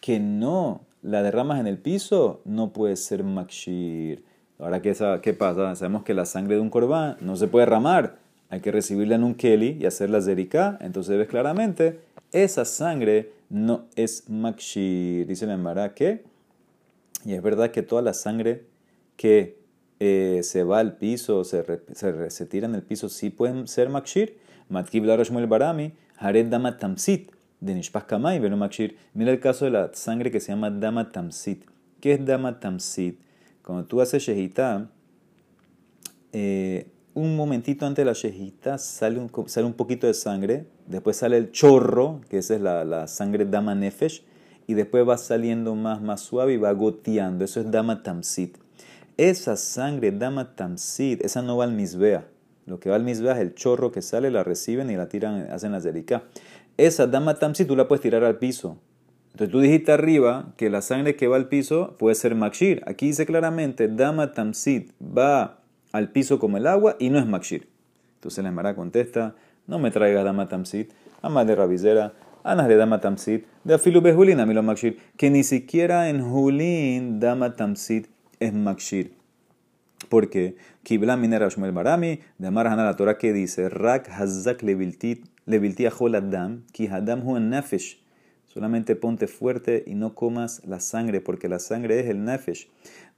que 0.00 0.18
no 0.18 0.80
la 1.04 1.22
derramas 1.22 1.60
en 1.60 1.66
el 1.66 1.78
piso, 1.78 2.40
no 2.46 2.72
puede 2.72 2.96
ser 2.96 3.24
makshir. 3.24 4.24
Ahora, 4.58 4.80
¿qué, 4.80 4.96
qué 5.22 5.34
pasa? 5.34 5.74
Sabemos 5.76 6.02
que 6.02 6.14
la 6.14 6.24
sangre 6.24 6.54
de 6.54 6.62
un 6.62 6.70
corbán 6.70 7.18
no 7.20 7.36
se 7.36 7.46
puede 7.46 7.66
derramar. 7.66 8.18
Hay 8.48 8.60
que 8.60 8.72
recibirla 8.72 9.16
en 9.16 9.24
un 9.24 9.34
keli 9.34 9.76
y 9.78 9.84
hacer 9.84 10.08
la 10.08 10.22
zerika. 10.22 10.78
Entonces 10.80 11.18
ves 11.18 11.28
claramente, 11.28 12.00
esa 12.32 12.64
sangre 12.64 13.32
no 13.50 13.84
es 13.96 14.30
makshir. 14.30 15.26
Dice 15.26 15.46
la 15.46 15.54
Emara 15.54 15.92
que, 15.92 16.24
y 17.26 17.34
es 17.34 17.42
verdad 17.42 17.70
que 17.70 17.82
toda 17.82 18.00
la 18.00 18.14
sangre 18.14 18.64
que 19.16 19.58
eh, 20.00 20.40
se 20.42 20.64
va 20.64 20.78
al 20.78 20.96
piso, 20.96 21.44
se, 21.44 21.64
se, 21.92 22.30
se, 22.30 22.46
tira 22.46 22.66
en 22.66 22.74
el 22.74 22.82
piso, 22.82 23.10
sí 23.10 23.28
pueden 23.28 23.68
ser 23.68 23.90
makshir. 23.90 24.38
Matkib 24.70 25.04
la 25.04 25.16
barami, 25.46 25.92
hared 26.16 26.46
dama 26.46 26.78
tamsit, 26.78 27.30
de 27.60 27.74
nishpach 27.74 28.06
kamay, 28.06 28.40
makshir. 28.40 28.96
Mira 29.14 29.32
el 29.32 29.40
caso 29.40 29.64
de 29.64 29.70
la 29.70 29.90
sangre 29.94 30.30
que 30.30 30.40
se 30.40 30.52
llama 30.52 30.70
dama 30.70 31.10
tamsit. 31.10 31.64
¿Qué 32.00 32.12
es 32.12 32.24
dama 32.24 32.60
tamsit? 32.60 33.18
Cuando 33.62 33.86
tú 33.86 34.00
haces 34.00 34.22
shehita, 34.22 34.90
eh, 36.32 36.90
un 37.14 37.36
momentito 37.36 37.86
antes 37.86 38.04
de 38.04 38.06
la 38.06 38.12
shehita 38.12 38.76
sale 38.78 39.18
un, 39.18 39.30
sale 39.48 39.66
un 39.66 39.72
poquito 39.72 40.06
de 40.06 40.14
sangre, 40.14 40.66
después 40.86 41.16
sale 41.16 41.38
el 41.38 41.52
chorro, 41.52 42.20
que 42.28 42.38
esa 42.38 42.56
es 42.56 42.60
la, 42.60 42.84
la 42.84 43.06
sangre 43.06 43.44
dama 43.44 43.74
nefesh, 43.74 44.24
y 44.66 44.74
después 44.74 45.08
va 45.08 45.16
saliendo 45.16 45.74
más, 45.74 46.00
más 46.00 46.20
suave 46.20 46.54
y 46.54 46.56
va 46.56 46.72
goteando. 46.72 47.44
Eso 47.44 47.60
es 47.60 47.70
dama 47.70 48.02
tamsit. 48.02 48.58
Esa 49.16 49.56
sangre 49.56 50.10
dama 50.10 50.56
tamsit, 50.56 51.24
esa 51.24 51.42
no 51.42 51.56
va 51.56 51.64
al 51.64 51.72
misbea. 51.72 52.26
Lo 52.66 52.80
que 52.80 52.88
va 52.88 52.96
al 52.96 53.04
misbea 53.04 53.34
es 53.34 53.40
el 53.40 53.54
chorro 53.54 53.92
que 53.92 54.02
sale, 54.02 54.30
la 54.30 54.42
reciben 54.42 54.90
y 54.90 54.96
la 54.96 55.08
tiran, 55.08 55.50
hacen 55.50 55.72
la 55.72 55.80
zerika. 55.80 56.24
Esa 56.76 57.06
dama 57.06 57.34
tamsit 57.34 57.68
tú 57.68 57.76
la 57.76 57.86
puedes 57.86 58.02
tirar 58.02 58.24
al 58.24 58.38
piso. 58.38 58.78
Entonces 59.32 59.52
tú 59.52 59.60
dijiste 59.60 59.92
arriba 59.92 60.54
que 60.56 60.70
la 60.70 60.82
sangre 60.82 61.16
que 61.16 61.28
va 61.28 61.36
al 61.36 61.48
piso 61.48 61.96
puede 61.98 62.14
ser 62.14 62.34
makshir. 62.34 62.82
Aquí 62.86 63.06
dice 63.06 63.26
claramente, 63.26 63.88
dama 63.88 64.32
tamsit 64.32 64.92
va 65.00 65.58
al 65.92 66.10
piso 66.10 66.38
como 66.38 66.56
el 66.56 66.66
agua 66.66 66.96
y 66.98 67.10
no 67.10 67.18
es 67.18 67.26
makshir. 67.26 67.68
Entonces 68.16 68.42
la 68.42 68.50
Emara 68.50 68.74
contesta, 68.74 69.34
no 69.66 69.78
me 69.78 69.90
traigas 69.90 70.24
dama 70.24 70.48
tamsit, 70.48 70.92
ama 71.22 71.44
de 71.44 71.54
rabizera, 71.54 72.12
anas 72.42 72.68
de 72.68 72.76
dama 72.76 73.00
tamsit, 73.00 73.46
de 73.64 73.74
afilu 73.74 74.00
behulin 74.00 74.40
a 74.40 74.46
makshir, 74.46 74.98
que 75.16 75.30
ni 75.30 75.44
siquiera 75.44 76.08
en 76.08 76.20
hulin 76.20 77.20
dama 77.20 77.54
tamsit 77.54 78.08
es 78.40 78.52
makshir. 78.52 79.12
¿Por 80.08 80.30
qué? 80.30 80.56
Kibla 80.82 81.16
minera 81.16 81.48
shmuel 81.48 81.72
barami, 81.72 82.20
de 82.38 82.46
Amar 82.46 82.66
la 82.66 82.96
Torah 82.96 83.18
que 83.18 83.32
dice, 83.32 83.68
rak 83.68 84.08
hazak 84.08 84.62
levilti 84.62 85.86
achol 85.86 86.14
adam, 86.14 86.64
ki 86.72 86.88
hadam 86.88 87.22
hu 87.22 87.38
nefesh, 87.38 88.04
Solamente 88.54 88.94
ponte 88.94 89.26
fuerte 89.26 89.82
y 89.84 89.96
no 89.96 90.14
comas 90.14 90.62
la 90.64 90.78
sangre, 90.78 91.20
porque 91.20 91.48
la 91.48 91.58
sangre 91.58 91.98
es 91.98 92.06
el 92.06 92.24
nefesh. 92.24 92.68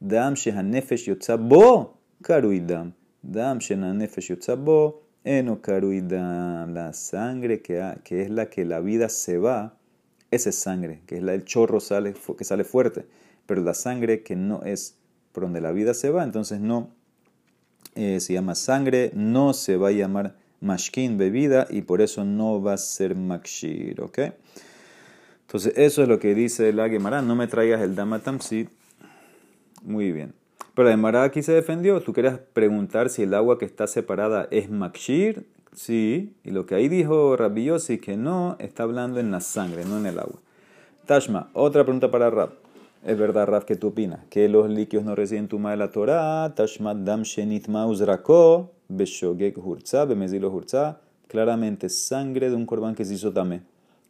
Dam 0.00 0.32
shehan 0.32 0.70
nefesh 0.70 1.04
yotzabo 1.08 1.98
karuidam. 2.22 2.94
Dam 3.20 3.58
shehan 3.58 3.98
nefesh 3.98 4.30
yotzabo 4.30 5.02
eno 5.24 5.60
karuidam. 5.60 6.72
La 6.72 6.94
sangre 6.94 7.60
que, 7.60 7.84
que 8.02 8.22
es 8.22 8.30
la 8.30 8.48
que 8.48 8.64
la 8.64 8.80
vida 8.80 9.10
se 9.10 9.36
va, 9.36 9.76
esa 10.30 10.48
es 10.48 10.56
sangre, 10.56 11.02
que 11.06 11.18
es 11.18 11.22
la, 11.22 11.34
el 11.34 11.44
chorro 11.44 11.80
sale, 11.80 12.14
que 12.38 12.44
sale 12.44 12.64
fuerte. 12.64 13.04
Pero 13.44 13.60
la 13.62 13.74
sangre 13.74 14.22
que 14.22 14.36
no 14.36 14.62
es 14.62 14.96
por 15.36 15.42
donde 15.42 15.60
la 15.60 15.70
vida 15.70 15.92
se 15.92 16.08
va, 16.08 16.24
entonces 16.24 16.60
no 16.60 16.88
eh, 17.94 18.20
se 18.20 18.32
llama 18.32 18.54
sangre, 18.54 19.10
no 19.12 19.52
se 19.52 19.76
va 19.76 19.88
a 19.88 19.92
llamar 19.92 20.34
mashkin, 20.62 21.18
bebida, 21.18 21.66
y 21.68 21.82
por 21.82 22.00
eso 22.00 22.24
no 22.24 22.62
va 22.62 22.72
a 22.72 22.78
ser 22.78 23.14
makshir, 23.14 24.00
¿ok? 24.00 24.18
Entonces, 25.42 25.74
eso 25.76 26.02
es 26.02 26.08
lo 26.08 26.18
que 26.18 26.34
dice 26.34 26.72
la 26.72 26.88
Gemara. 26.88 27.20
No 27.20 27.36
me 27.36 27.48
traigas 27.48 27.82
el 27.82 27.94
Dama 27.94 28.20
Tamsit. 28.20 28.70
Muy 29.84 30.10
bien. 30.10 30.32
Pero 30.74 30.88
la 30.88 30.92
Gemara 30.92 31.24
aquí 31.24 31.42
se 31.42 31.52
defendió. 31.52 32.00
Tú 32.00 32.14
querías 32.14 32.38
preguntar 32.54 33.10
si 33.10 33.24
el 33.24 33.34
agua 33.34 33.58
que 33.58 33.66
está 33.66 33.86
separada 33.86 34.48
es 34.50 34.70
Makshir. 34.70 35.44
Sí. 35.74 36.34
Y 36.44 36.50
lo 36.50 36.64
que 36.64 36.76
ahí 36.76 36.88
dijo 36.88 37.36
Rabbi 37.36 37.64
Yossi, 37.64 37.98
que 37.98 38.16
no, 38.16 38.56
está 38.58 38.84
hablando 38.84 39.20
en 39.20 39.30
la 39.30 39.42
sangre, 39.42 39.84
no 39.84 39.98
en 39.98 40.06
el 40.06 40.18
agua. 40.18 40.40
Tashma, 41.04 41.50
otra 41.52 41.84
pregunta 41.84 42.10
para 42.10 42.30
Rab. 42.30 42.65
Es 43.06 43.16
verdad, 43.16 43.46
Rab, 43.46 43.64
¿qué 43.64 43.76
tú 43.76 43.86
opinas? 43.86 44.18
Que 44.30 44.48
los 44.48 44.68
líquidos 44.68 45.04
no 45.04 45.14
reciben 45.14 45.46
tuma 45.46 45.70
de 45.70 45.76
la 45.76 45.92
Torah. 45.92 46.52
Tashma 46.56 46.92
dam 46.92 47.22
shenit 47.22 47.68
mauzrako, 47.68 48.72
beshogek 48.88 49.56
hurza, 49.58 50.04
bemezilo 50.04 50.50
hurza. 50.50 50.98
Claramente, 51.28 51.88
sangre 51.88 52.50
de 52.50 52.56
un 52.56 52.66
corbán 52.66 52.96
que 52.96 53.04
se 53.04 53.14
hizo 53.14 53.32
tamé 53.32 53.62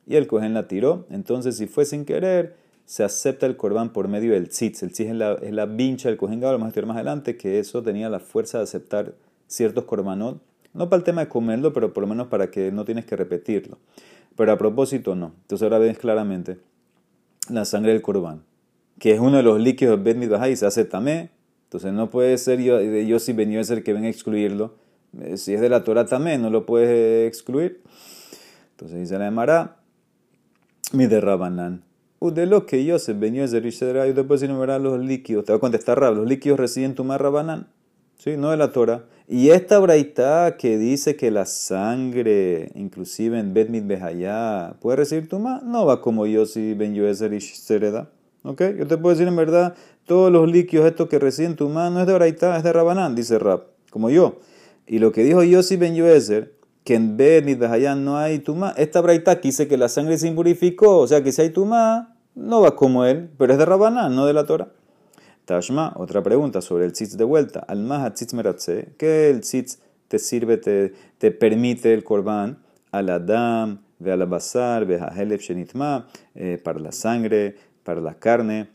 y 0.06 0.16
el 0.16 0.26
cohen 0.26 0.54
la 0.54 0.66
tiró. 0.66 1.04
Entonces, 1.10 1.58
si 1.58 1.66
fue 1.66 1.84
sin 1.84 2.06
querer, 2.06 2.56
se 2.86 3.04
acepta 3.04 3.44
el 3.44 3.58
corbán 3.58 3.92
por 3.92 4.08
medio 4.08 4.32
del 4.32 4.48
tzitz. 4.48 4.82
El 4.82 4.92
tzitz 4.92 5.10
es 5.10 5.14
la, 5.14 5.32
es 5.34 5.52
la 5.52 5.66
vincha 5.66 6.08
del 6.08 6.16
cohen 6.16 6.40
vamos 6.40 6.62
a 6.62 6.68
estudiar 6.68 6.86
más 6.86 6.96
adelante, 6.96 7.36
que 7.36 7.58
eso 7.58 7.82
tenía 7.82 8.08
la 8.08 8.18
fuerza 8.18 8.56
de 8.56 8.64
aceptar 8.64 9.12
ciertos 9.46 9.84
corbanot. 9.84 10.40
No 10.72 10.88
para 10.88 11.00
el 11.00 11.04
tema 11.04 11.20
de 11.20 11.28
comerlo, 11.28 11.74
pero 11.74 11.92
por 11.92 12.02
lo 12.02 12.06
menos 12.06 12.28
para 12.28 12.50
que 12.50 12.72
no 12.72 12.86
tienes 12.86 13.04
que 13.04 13.14
repetirlo. 13.14 13.76
Pero 14.36 14.52
a 14.52 14.56
propósito, 14.56 15.14
no. 15.14 15.32
Entonces 15.42 15.64
ahora 15.64 15.78
ves 15.78 15.98
claramente 15.98 16.56
la 17.50 17.66
sangre 17.66 17.92
del 17.92 18.00
corbán, 18.00 18.42
que 18.98 19.12
es 19.12 19.20
uno 19.20 19.36
de 19.36 19.42
los 19.42 19.60
líquidos 19.60 20.02
de 20.02 20.14
Bet 20.14 20.48
y 20.50 20.56
se 20.56 20.66
hace 20.66 20.84
tamé. 20.84 21.30
Entonces 21.64 21.92
no 21.92 22.10
puede 22.10 22.38
ser 22.38 22.60
yo, 22.60 22.80
yo 22.80 23.18
si 23.18 23.32
venía 23.32 23.60
a 23.60 23.64
ser 23.64 23.82
que 23.82 23.92
venga 23.92 24.06
a 24.06 24.10
excluirlo. 24.10 24.74
Eh, 25.20 25.36
si 25.36 25.54
es 25.54 25.60
de 25.60 25.68
la 25.68 25.84
Torah 25.84 26.06
tamé, 26.06 26.38
no 26.38 26.50
lo 26.50 26.66
puedes 26.66 27.28
excluir. 27.28 27.82
Entonces 28.72 29.00
dice 29.00 29.18
la 29.18 29.26
Emara, 29.26 29.76
mi 30.92 31.06
de 31.06 31.20
Rabanán. 31.20 31.82
De 32.20 32.46
lo 32.46 32.66
que 32.66 32.84
yo 32.84 32.98
se 32.98 33.12
venía 33.12 33.44
a 33.44 34.06
y 34.06 34.12
después 34.12 34.42
enumerar 34.42 34.80
los 34.80 34.98
líquidos. 34.98 35.44
Te 35.44 35.52
voy 35.52 35.58
a 35.58 35.60
contestar 35.60 36.00
Rab, 36.00 36.16
los 36.16 36.26
líquidos 36.26 36.58
residen 36.58 36.94
tu 36.94 37.04
mar 37.04 37.22
Rabanán. 37.22 37.68
Sí, 38.18 38.36
no 38.36 38.50
de 38.50 38.56
la 38.56 38.72
Torah. 38.72 39.04
Y 39.28 39.50
esta 39.50 39.78
braita 39.78 40.56
que 40.56 40.76
dice 40.76 41.14
que 41.14 41.30
la 41.30 41.46
sangre, 41.46 42.72
inclusive 42.74 43.38
en 43.38 43.54
Bet 43.54 43.68
Behayá, 43.70 44.74
puede 44.80 44.96
recibir 44.96 45.28
tu 45.28 45.38
mar, 45.38 45.62
no 45.62 45.86
va 45.86 46.00
como 46.00 46.26
yo 46.26 46.46
si 46.46 46.74
Ben 46.74 46.94
Yoezer 46.94 47.32
y 47.32 47.40
Sereda. 47.40 48.08
¿Ok? 48.46 48.62
Yo 48.78 48.86
te 48.86 48.96
puedo 48.96 49.14
decir 49.14 49.26
en 49.26 49.34
verdad, 49.34 49.74
todos 50.06 50.30
los 50.30 50.50
líquidos 50.50 50.86
estos 50.86 51.08
que 51.08 51.18
residen 51.18 51.56
tu 51.56 51.68
mar 51.68 51.90
no 51.90 52.00
es 52.00 52.06
de 52.06 52.14
braita, 52.14 52.56
es 52.56 52.62
de 52.62 52.72
Rabanán, 52.72 53.16
dice 53.16 53.38
Rab, 53.38 53.64
como 53.90 54.08
yo. 54.08 54.36
Y 54.86 55.00
lo 55.00 55.10
que 55.10 55.24
dijo 55.24 55.42
Yossi 55.42 55.76
Ben 55.76 55.96
Yoezer 55.96 56.54
que 56.84 56.94
en 56.94 57.16
Bet 57.16 57.60
allá 57.64 57.96
no 57.96 58.16
hay 58.16 58.38
tuma. 58.38 58.72
Esta 58.76 59.00
braita 59.00 59.34
dice 59.34 59.66
que 59.66 59.76
la 59.76 59.88
sangre 59.88 60.16
se 60.16 60.28
impurificó, 60.28 60.98
o 60.98 61.06
sea 61.08 61.24
que 61.24 61.32
si 61.32 61.42
hay 61.42 61.50
tuma, 61.50 62.16
no 62.36 62.60
va 62.60 62.76
como 62.76 63.04
él, 63.04 63.28
pero 63.36 63.52
es 63.52 63.58
de 63.58 63.64
Rabaná, 63.64 64.08
no 64.08 64.24
de 64.24 64.32
la 64.32 64.46
Torah. 64.46 64.68
Tashma, 65.44 65.92
otra 65.96 66.22
pregunta 66.22 66.60
sobre 66.60 66.84
el 66.84 66.92
tzitz 66.92 67.16
de 67.16 67.24
vuelta. 67.24 67.60
Al 67.66 67.82
maha 67.82 68.14
tzitz 68.14 68.34
meratze, 68.34 68.94
que 68.98 69.30
el 69.30 69.40
tzitz 69.40 69.78
te 70.06 70.20
sirve, 70.20 70.58
te, 70.58 70.92
te 71.18 71.32
permite 71.32 71.92
el 71.92 72.04
korban 72.04 72.58
al 72.92 73.10
adam, 73.10 73.80
ve 73.98 74.12
al 74.12 74.24
basar, 74.26 74.86
ve 74.86 74.96
a 75.00 75.12
shenitma, 75.12 76.06
eh, 76.34 76.60
para 76.62 76.78
la 76.78 76.92
sangre, 76.92 77.56
para 77.86 78.00
la 78.00 78.14
carne, 78.14 78.68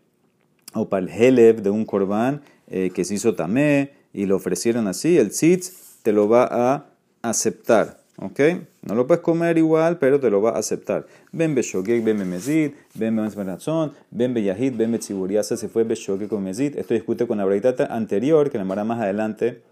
o 0.73 0.89
para 0.89 1.05
el 1.05 1.09
helef 1.09 1.61
de 1.61 1.69
un 1.69 1.85
korban 1.85 2.41
eh, 2.67 2.91
que 2.93 3.03
se 3.03 3.15
hizo 3.15 3.35
tamé 3.35 3.91
y 4.13 4.25
lo 4.25 4.37
ofrecieron 4.37 4.87
así, 4.87 5.17
el 5.17 5.29
tzitz 5.29 5.99
te 6.01 6.13
lo 6.13 6.29
va 6.29 6.47
a 6.49 6.85
aceptar. 7.21 7.99
¿Ok? 8.17 8.39
No 8.83 8.93
lo 8.93 9.07
puedes 9.07 9.23
comer 9.23 9.57
igual, 9.57 9.97
pero 9.97 10.19
te 10.19 10.29
lo 10.29 10.41
va 10.41 10.51
a 10.51 10.59
aceptar. 10.59 11.07
Ben 11.31 11.55
beshogek, 11.55 12.03
ben 12.03 12.19
bemezid, 12.19 12.71
ben 12.93 13.15
bemezmerazón, 13.15 13.93
ben 14.11 14.33
beyahid, 14.33 14.75
ben 14.75 14.91
betziburiasa, 14.91 15.57
se 15.57 15.67
fue 15.67 15.83
beshogek 15.85 16.29
con 16.29 16.43
mezid. 16.43 16.77
Esto 16.77 16.93
discute 16.93 17.25
con 17.25 17.39
la 17.39 17.45
braitata 17.45 17.87
anterior, 17.87 18.51
que 18.51 18.59
la 18.59 18.65
Mara 18.65 18.83
más 18.83 19.01
adelante 19.01 19.63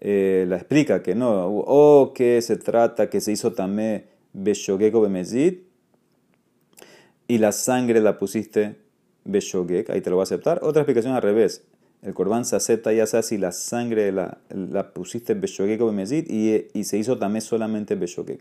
eh, 0.00 0.46
la 0.48 0.56
explica, 0.56 1.02
que 1.02 1.14
no, 1.14 1.48
o 1.48 2.12
que 2.14 2.40
se 2.40 2.56
trata, 2.56 3.10
que 3.10 3.20
se 3.20 3.32
hizo 3.32 3.52
también 3.52 4.06
beshogek 4.32 4.94
o 4.94 5.02
bemezid, 5.02 5.58
y 7.26 7.38
la 7.38 7.52
sangre 7.52 8.00
la 8.00 8.18
pusiste 8.18 8.76
beshogek, 9.28 9.90
ahí 9.90 10.00
te 10.00 10.10
lo 10.10 10.16
va 10.16 10.22
a 10.22 10.24
aceptar. 10.24 10.60
Otra 10.62 10.82
explicación 10.82 11.14
al 11.14 11.22
revés 11.22 11.62
el 12.02 12.14
corbán 12.14 12.44
se 12.44 12.56
acepta 12.56 12.92
ya 12.92 13.06
sea 13.06 13.22
si 13.22 13.38
la 13.38 13.52
sangre 13.52 14.12
la, 14.12 14.38
la 14.50 14.92
pusiste 14.92 15.34
beshoguek 15.34 15.80
o 15.80 15.86
bemezid 15.86 16.26
y, 16.28 16.66
y, 16.72 16.84
se 16.84 16.96
hizo 16.96 17.18
también 17.18 17.42
solamente 17.42 17.96
beshoguek. 17.96 18.40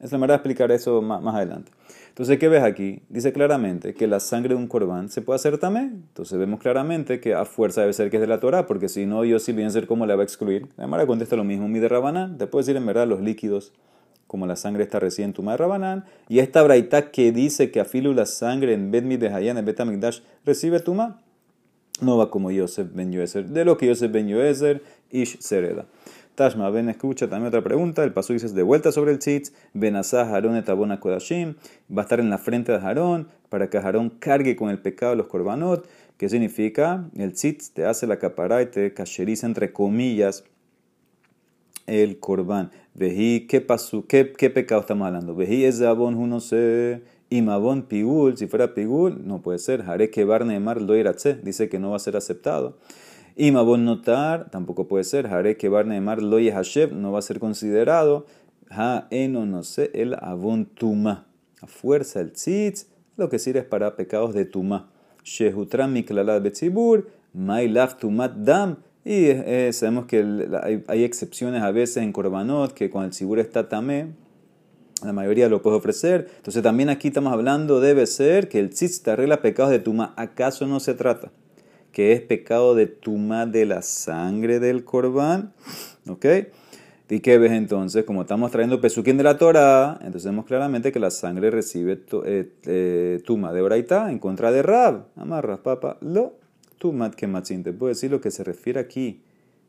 Es 0.00 0.12
la 0.12 0.18
manera 0.18 0.34
de 0.34 0.38
explicar 0.38 0.72
eso 0.72 1.00
más, 1.00 1.22
más, 1.22 1.34
adelante. 1.36 1.72
Entonces, 2.08 2.38
¿qué 2.38 2.48
ves 2.48 2.62
aquí? 2.62 3.02
Dice 3.08 3.32
claramente 3.32 3.94
que 3.94 4.06
la 4.06 4.20
sangre 4.20 4.50
de 4.50 4.56
un 4.56 4.66
corbán 4.66 5.08
se 5.08 5.22
puede 5.22 5.36
hacer 5.36 5.56
también. 5.58 6.04
Entonces 6.08 6.38
vemos 6.38 6.60
claramente 6.60 7.20
que 7.20 7.34
a 7.34 7.44
fuerza 7.44 7.82
debe 7.82 7.92
ser 7.92 8.10
que 8.10 8.16
es 8.16 8.20
de 8.20 8.26
la 8.26 8.40
Torah, 8.40 8.66
porque 8.66 8.88
si 8.88 9.06
no, 9.06 9.24
yo 9.24 9.38
sí 9.38 9.52
bien 9.52 9.70
ser 9.70 9.86
cómo 9.86 10.04
la 10.04 10.16
va 10.16 10.22
a 10.22 10.24
excluir. 10.24 10.68
La 10.76 10.86
Mara 10.86 11.06
contesta 11.06 11.36
lo 11.36 11.44
mismo. 11.44 11.68
Mi 11.68 11.78
de 11.78 11.88
Rabanán, 11.88 12.36
te 12.36 12.46
puedo 12.46 12.62
decir 12.62 12.76
en 12.76 12.84
verdad 12.84 13.06
los 13.06 13.20
líquidos, 13.20 13.72
como 14.36 14.46
la 14.46 14.56
sangre 14.56 14.82
está 14.82 15.00
recién 15.00 15.28
en 15.28 15.32
tu 15.32 15.42
de 15.42 15.56
Rabanán. 15.56 16.04
Y 16.28 16.40
esta 16.40 16.62
braita 16.62 17.10
que 17.10 17.32
dice 17.32 17.70
que 17.70 17.80
afilu 17.80 18.12
la 18.12 18.26
sangre 18.26 18.74
en 18.74 18.90
Bet 18.90 19.04
de 19.04 19.28
Hayan, 19.30 19.56
en 19.56 19.64
Bet 19.64 19.80
recibe 20.44 20.80
tuma 20.80 21.22
no 22.02 22.18
va 22.18 22.30
como 22.30 22.50
Yosef 22.50 22.88
ben 22.92 23.10
Yoezer, 23.10 23.46
de 23.46 23.64
lo 23.64 23.78
que 23.78 23.86
Yosef 23.86 24.12
ben 24.12 24.28
Yoezer, 24.28 24.82
Ish 25.10 25.38
Sereda. 25.40 25.86
Tashma, 26.34 26.68
ven, 26.68 26.90
escucha 26.90 27.30
también 27.30 27.48
otra 27.48 27.62
pregunta. 27.62 28.04
El 28.04 28.12
paso 28.12 28.34
dice 28.34 28.50
de 28.50 28.62
vuelta 28.62 28.92
sobre 28.92 29.12
el 29.12 29.18
tzitz. 29.18 29.54
Benazah 29.72 30.30
Harón 30.30 30.56
etabona 30.56 31.00
kodashim. 31.00 31.54
Va 31.90 32.02
a 32.02 32.04
estar 32.04 32.20
en 32.20 32.28
la 32.28 32.36
frente 32.36 32.72
de 32.72 32.78
Harón 32.78 33.28
para 33.48 33.70
que 33.70 33.78
Harón 33.78 34.10
cargue 34.10 34.54
con 34.54 34.68
el 34.68 34.78
pecado 34.78 35.12
de 35.12 35.16
los 35.16 35.28
korbanot. 35.28 35.88
¿Qué 36.18 36.28
significa? 36.28 37.08
El 37.16 37.32
tzitz 37.32 37.70
te 37.70 37.86
hace 37.86 38.06
la 38.06 38.18
capará 38.18 38.60
y 38.60 38.90
cacheriza 38.90 39.46
entre 39.46 39.72
comillas 39.72 40.44
el 41.86 42.18
corbán. 42.18 42.70
Vejí, 42.98 43.46
¿qué 43.46 43.60
pasó? 43.60 44.06
¿Qué, 44.06 44.32
¿Qué 44.32 44.48
pecado 44.48 44.80
estamos 44.80 45.06
hablando? 45.06 45.34
Vejí 45.34 45.64
es 45.64 45.82
abón 45.82 46.14
uno 46.14 46.40
se 46.40 47.02
pigul. 47.88 48.38
Si 48.38 48.46
fuera 48.46 48.72
pigul, 48.72 49.26
no 49.26 49.42
puede 49.42 49.58
ser. 49.58 49.82
Haré 49.82 50.08
que 50.08 50.24
barne 50.24 50.58
mar 50.60 50.80
lo 50.80 50.94
Dice 50.94 51.68
que 51.68 51.78
no 51.78 51.90
va 51.90 51.96
a 51.96 51.98
ser 51.98 52.16
aceptado. 52.16 52.78
Imabón 53.36 53.84
notar, 53.84 54.50
tampoco 54.50 54.88
puede 54.88 55.04
ser. 55.04 55.26
Haré 55.26 55.58
que 55.58 55.68
barne 55.68 56.00
mar 56.00 56.22
lo 56.22 56.38
hashev. 56.38 56.94
No 56.94 57.12
va 57.12 57.18
a 57.18 57.22
ser 57.22 57.38
considerado. 57.38 58.24
Ha 58.70 59.08
eno 59.10 59.44
no 59.44 59.62
sé 59.62 59.90
el 59.92 60.14
abón 60.14 60.64
tuma. 60.64 61.26
A 61.60 61.66
fuerza 61.66 62.20
el 62.22 62.32
tzitz. 62.32 62.86
Lo 63.18 63.28
que 63.28 63.38
sirve 63.38 63.60
es 63.60 63.66
para 63.66 63.94
pecados 63.94 64.32
de 64.32 64.46
tuma. 64.46 64.88
Shehutram 65.22 65.92
miklalat 65.92 66.42
betzibur. 66.42 67.08
Mailaf 67.34 67.98
tumat 67.98 68.32
dam. 68.36 68.78
Y 69.06 69.26
eh, 69.28 69.72
sabemos 69.72 70.06
que 70.06 70.18
hay, 70.88 71.04
excepciones 71.04 71.62
a 71.62 71.70
veces 71.70 71.98
en 71.98 72.10
Korbanot 72.10 72.72
que 72.72 72.90
cuando 72.90 73.06
el 73.06 73.12
Sibur 73.12 73.38
está 73.38 73.68
tamé, 73.68 74.08
la 75.04 75.12
mayoría 75.12 75.48
lo 75.48 75.62
puede 75.62 75.76
ofrecer. 75.76 76.28
Entonces 76.38 76.60
también 76.60 76.88
aquí 76.88 77.06
estamos 77.06 77.32
hablando, 77.32 77.78
debe 77.78 78.08
ser 78.08 78.48
que 78.48 78.58
el 78.58 78.70
tzitz 78.70 79.02
te 79.02 79.12
arregla 79.12 79.42
pecados 79.42 79.70
de 79.70 79.78
tuma. 79.78 80.12
¿Acaso 80.16 80.66
no 80.66 80.80
se 80.80 80.94
trata? 80.94 81.30
Que 81.92 82.14
es 82.14 82.20
pecado 82.20 82.74
de 82.74 82.88
tuma 82.88 83.46
de 83.46 83.64
la 83.64 83.82
sangre 83.82 84.58
del 84.58 84.82
corbán. 84.82 85.52
¿Ok? 86.08 86.26
¿Y 87.08 87.20
qué 87.20 87.38
ves 87.38 87.52
entonces? 87.52 88.02
Como 88.02 88.22
estamos 88.22 88.50
trayendo 88.50 88.80
pesuquín 88.80 89.16
de 89.18 89.22
la 89.22 89.38
Torah, 89.38 90.00
entonces 90.00 90.24
vemos 90.24 90.46
claramente 90.46 90.90
que 90.90 90.98
la 90.98 91.12
sangre 91.12 91.52
recibe 91.52 92.00
eh, 92.24 92.50
eh, 92.64 93.22
tuma 93.24 93.52
de 93.52 93.62
oraita 93.62 94.10
en 94.10 94.18
contra 94.18 94.50
de 94.50 94.64
Rab. 94.64 95.04
Amarras, 95.14 95.60
papa, 95.60 95.96
lo 96.00 96.44
mat 96.92 97.14
que 97.14 97.26
matzin. 97.26 97.62
Te 97.62 97.72
puedo 97.72 97.88
decir 97.88 98.10
lo 98.10 98.20
que 98.20 98.30
se 98.30 98.44
refiere 98.44 98.80
aquí, 98.80 99.22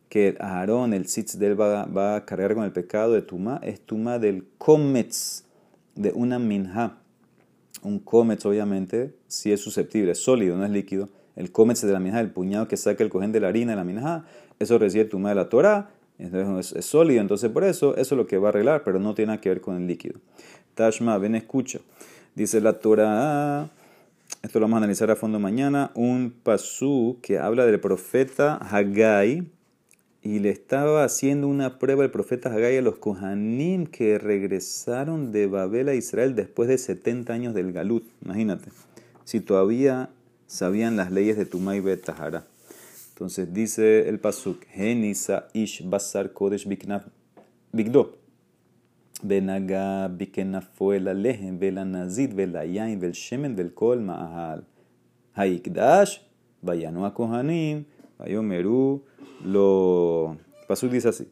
que 0.10 0.36
Aarón, 0.40 0.94
el 0.94 1.08
sitz 1.08 1.38
de 1.38 1.48
él 1.48 1.60
va, 1.60 2.16
a 2.16 2.26
cargar 2.26 2.56
con 2.56 2.64
el 2.64 2.72
pecado 2.72 3.14
de 3.14 3.22
Tuma, 3.22 3.60
es 3.64 3.82
Tuma 3.82 4.20
del 4.20 4.48
Kometz, 4.58 5.44
de 5.96 6.12
una 6.12 6.40
minja. 6.40 6.98
Un 7.84 8.00
Kometz, 8.00 8.46
obviamente, 8.46 9.14
si 9.28 9.52
es 9.52 9.62
susceptible, 9.62 10.12
es 10.12 10.20
sólido, 10.20 10.58
no 10.58 10.66
es 10.66 10.72
líquido. 10.72 11.10
El 11.36 11.52
Kometz 11.52 11.82
de 11.82 11.92
la 11.92 12.00
minja, 12.00 12.20
el 12.20 12.32
puñado 12.32 12.68
que 12.68 12.78
saca 12.78 13.04
el 13.04 13.10
cojín 13.10 13.32
de 13.32 13.40
la 13.40 13.50
harina 13.50 13.74
de 13.74 13.76
la 13.76 13.84
minja, 13.84 14.26
eso 14.60 14.78
recibe 14.78 15.06
Tuma 15.06 15.30
de 15.30 15.36
la 15.36 15.50
Torah, 15.50 15.90
entonces 16.18 16.76
es, 16.76 16.86
sólido, 16.86 17.22
entonces 17.22 17.52
por 17.52 17.64
eso, 17.64 17.96
eso 17.96 18.16
es 18.16 18.18
lo 18.18 18.26
que 18.26 18.38
va 18.38 18.48
a 18.48 18.50
arreglar, 18.50 18.84
pero 18.84 19.00
no 19.00 19.14
tiene 19.14 19.28
nada 19.28 19.42
que 19.42 19.50
ver 19.50 19.62
con 19.62 19.76
el 19.76 19.86
líquido. 19.86 20.20
Tashma, 20.74 21.18
ven, 21.18 21.36
escucha. 21.36 21.80
Dice 22.34 22.60
la 22.62 22.74
Torah 22.74 23.70
esto 24.44 24.60
lo 24.60 24.66
vamos 24.66 24.78
a 24.78 24.80
analizar 24.80 25.10
a 25.10 25.16
fondo 25.16 25.40
mañana, 25.40 25.92
un 25.96 26.32
pasú 26.32 27.18
que 27.22 27.40
habla 27.40 27.66
del 27.66 27.80
profeta 27.80 28.56
Haggai 28.56 29.50
y 30.22 30.40
le 30.40 30.50
estaba 30.50 31.04
haciendo 31.04 31.48
una 31.48 31.80
prueba 31.80 32.04
el 32.04 32.12
profeta 32.12 32.54
Haggai 32.54 32.78
a 32.78 32.82
los 32.82 32.98
Kohanim 32.98 33.88
que 33.88 34.20
regresaron 34.20 35.32
de 35.32 35.48
Babel 35.48 35.90
a 35.90 35.96
Israel 35.96 36.36
después 36.36 36.70
de 36.70 36.78
70 36.78 37.34
años 37.34 37.54
del 37.54 37.74
Galut. 37.74 38.04
Imagínate, 38.24 38.70
si 39.24 39.40
todavía 39.40 40.10
sabían 40.46 40.98
las 40.98 41.12
leyes 41.12 41.38
de 41.38 41.46
Tumay 41.46 41.80
Bet 41.80 42.06
Tahara. 42.06 42.46
Entonces 43.14 43.54
dice 43.54 44.08
el 44.08 44.20
pasuk, 44.20 44.64
Genisa 44.68 45.48
ish 45.54 45.88
basar 45.90 46.34
kodesh 46.34 46.68
bigdo. 47.72 48.17
Benaga 49.24 50.12
fue 50.74 51.00
la 51.00 51.14
lejen, 51.14 51.60
vela 51.60 51.86
nazid, 51.86 52.34
vela 52.34 52.66
yain, 52.66 53.00
vel 53.00 53.14
shemen, 53.14 53.56
vel 53.56 53.74
kol 53.74 54.00
ma'ahal. 54.00 54.64
Haikdash, 55.34 56.22
vayanu 56.62 57.06
a 57.06 57.14
kohanim, 57.14 57.86
vayomeru, 58.20 59.04
lo... 59.44 60.38
Pasuk 60.68 60.92
dice 60.92 61.10
así. 61.10 61.28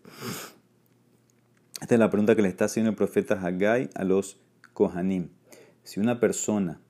Esta 1.82 1.96
es 1.96 2.00
la 2.00 2.10
pregunta 2.10 2.36
que 2.36 2.42
le 2.42 2.48
está 2.48 2.66
haciendo 2.66 2.90
el 2.90 2.96
profeta 2.96 3.40
Haggai 3.40 3.90
a 3.94 4.04
los 4.04 4.40
kohanim. 4.74 5.30
Si 5.84 6.00
una 6.00 6.20
persona 6.20 6.82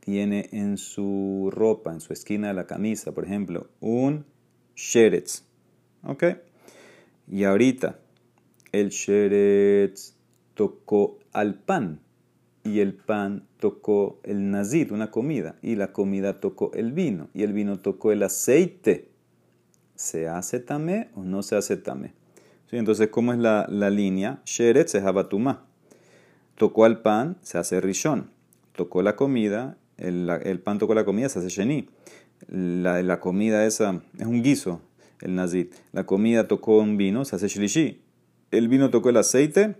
tiene 0.00 0.48
en 0.50 0.78
su 0.78 1.50
ropa, 1.52 1.92
en 1.92 2.00
su 2.00 2.12
esquina 2.12 2.48
de 2.48 2.54
la 2.54 2.66
camisa, 2.66 3.12
por 3.12 3.24
ejemplo, 3.24 3.68
un 3.78 4.24
sheretz, 4.74 5.44
¿ok? 6.02 6.24
Y 7.28 7.44
ahorita 7.44 8.00
el 8.72 8.88
sheretz 8.88 10.14
tocó 10.54 11.18
al 11.32 11.54
pan 11.54 12.00
y 12.64 12.80
el 12.80 12.94
pan 12.94 13.46
tocó 13.58 14.20
el 14.22 14.50
nazir, 14.50 14.92
una 14.92 15.10
comida, 15.10 15.56
y 15.62 15.76
la 15.76 15.92
comida 15.92 16.40
tocó 16.40 16.70
el 16.74 16.92
vino 16.92 17.28
y 17.34 17.42
el 17.42 17.52
vino 17.52 17.78
tocó 17.78 18.12
el 18.12 18.22
aceite. 18.22 19.08
¿Se 19.94 20.28
hace 20.28 20.60
tamé 20.60 21.10
o 21.14 21.22
no 21.22 21.42
se 21.42 21.56
hace 21.56 21.76
tamé? 21.76 22.14
¿Sí? 22.70 22.76
Entonces, 22.76 23.08
¿cómo 23.08 23.32
es 23.32 23.38
la, 23.38 23.66
la 23.68 23.90
línea? 23.90 24.40
Sheret 24.44 24.88
se 24.88 25.00
jabatumá. 25.00 25.66
Tocó 26.56 26.84
al 26.84 27.02
pan, 27.02 27.36
se 27.42 27.58
hace 27.58 27.80
rishon. 27.80 28.30
Tocó 28.74 29.02
la 29.02 29.16
comida, 29.16 29.76
el, 29.98 30.60
pan 30.64 30.78
tocó 30.78 30.94
la 30.94 31.04
comida, 31.04 31.28
se 31.28 31.38
hace 31.38 31.48
sheni. 31.48 31.88
La, 32.48 33.02
la 33.02 33.20
comida 33.20 33.66
esa 33.66 34.02
es 34.18 34.26
un 34.26 34.42
guiso, 34.42 34.80
el 35.20 35.34
nazir. 35.34 35.70
La 35.92 36.04
comida 36.04 36.48
tocó 36.48 36.78
un 36.78 36.96
vino, 36.96 37.24
se 37.24 37.36
hace 37.36 37.48
shlishi. 37.48 38.00
El 38.50 38.68
vino 38.68 38.90
tocó 38.90 39.10
el 39.10 39.16
aceite, 39.16 39.76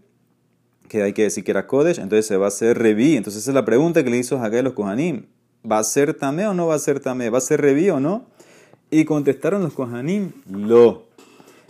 que 0.93 1.03
hay 1.03 1.15
que 1.15 1.23
decir 1.23 1.43
que 1.43 1.53
era 1.53 1.67
Kodesh, 1.67 1.99
entonces 1.99 2.27
se 2.27 2.37
va 2.37 2.45
a 2.45 2.49
hacer 2.49 2.79
Revi. 2.79 3.17
Entonces 3.17 3.41
esa 3.41 3.53
es 3.53 3.55
la 3.55 3.65
pregunta 3.65 4.05
que 4.05 4.11
le 4.11 4.19
hizo 4.19 4.39
Haggai 4.39 4.61
a 4.61 4.63
los 4.63 4.75
Kohanim. 4.75 5.25
¿Va 5.69 5.79
a 5.79 5.85
ser 5.85 6.13
Tamé 6.13 6.47
o 6.47 6.53
no 6.53 6.67
va 6.67 6.75
a 6.75 6.79
ser 6.79 7.01
Tamé? 7.01 7.31
¿Va 7.31 7.39
a 7.39 7.41
ser 7.41 7.63
Revi 7.63 7.89
o 7.89 7.99
no? 7.99 8.27
Y 8.91 9.07
contestaron 9.07 9.63
los 9.63 9.73
Kohanim, 9.73 10.33
lo. 10.51 11.07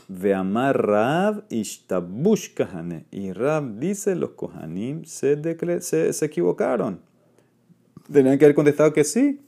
Veamar 0.09 0.85
Rab 0.85 1.45
Ishtabush 1.51 2.53
Kahane. 2.55 3.05
Y 3.13 3.33
Rab 3.33 3.79
dice, 3.79 4.17
los 4.17 4.31
Kohanim 4.31 5.05
se, 5.05 5.41
se, 5.83 6.13
se 6.13 6.25
equivocaron. 6.27 6.99
Tenían 8.13 8.41
que 8.41 8.47
haber 8.47 8.57
contestado 8.57 8.93
que 8.93 9.05
sí. 9.05 9.41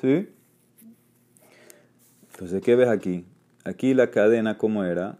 ¿Sí? 0.00 0.26
Entonces, 2.32 2.62
¿qué 2.62 2.76
ves 2.76 2.88
aquí? 2.88 3.26
Aquí 3.64 3.92
la 3.92 4.10
cadena, 4.10 4.56
¿cómo 4.56 4.84
era? 4.84 5.18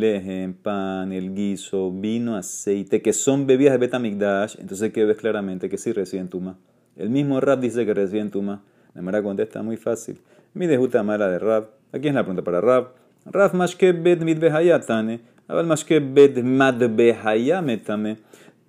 Lejen, 0.00 0.54
pan, 0.54 1.12
el 1.12 1.34
guiso, 1.34 1.90
vino, 1.92 2.36
aceite, 2.36 3.02
que 3.02 3.12
son 3.12 3.46
bebidas 3.46 3.72
de 3.72 3.78
Betamigdash, 3.78 4.56
entonces 4.58 4.92
que 4.92 5.04
ves 5.04 5.16
claramente 5.16 5.68
que 5.68 5.78
sí 5.78 5.92
reciben 5.92 6.28
tuma. 6.28 6.58
El 6.96 7.10
mismo 7.10 7.40
Rab 7.40 7.60
dice 7.60 7.84
que 7.84 7.92
reciben 7.92 8.30
tuma. 8.30 8.62
La 8.94 9.02
Mara 9.02 9.22
contesta 9.22 9.62
muy 9.62 9.76
fácil. 9.76 10.20
Mi 10.54 10.66
dejuta 10.66 11.02
mala 11.02 11.28
de 11.28 11.38
Rab. 11.38 11.68
Aquí 11.92 12.08
es 12.08 12.14
la 12.14 12.22
pregunta 12.22 12.42
para 12.42 12.62
Rab. 12.62 12.88
Rab 13.26 13.54
mashke 13.54 13.92
bed 13.92 14.22
mitbehayatane. 14.22 15.20
Abal 15.48 15.66
mashke 15.66 16.00
bed 16.00 16.42
madbehayametame. 16.42 18.16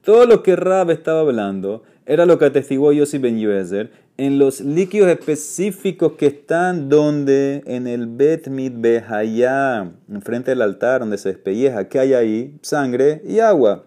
Todo 0.03 0.25
lo 0.25 0.43
que 0.43 0.55
Rab 0.57 0.91
estaba 0.91 1.21
hablando 1.21 1.83
era 2.05 2.25
lo 2.25 2.37
que 2.37 2.45
atestiguó 2.45 2.91
Yossi 2.91 3.17
Ben 3.17 3.39
Yoezer 3.39 3.91
en 4.17 4.39
los 4.39 4.61
líquidos 4.61 5.09
específicos 5.09 6.13
que 6.13 6.25
están 6.25 6.89
donde 6.89 7.61
en 7.67 7.85
el 7.85 8.07
Bet 8.07 8.49
Behayá, 8.49 9.91
enfrente 10.09 10.51
del 10.51 10.63
altar 10.63 11.01
donde 11.01 11.19
se 11.19 11.29
despelleja, 11.29 11.87
¿qué 11.87 11.99
hay 11.99 12.13
ahí? 12.15 12.57
Sangre 12.63 13.21
y 13.25 13.39
agua. 13.39 13.85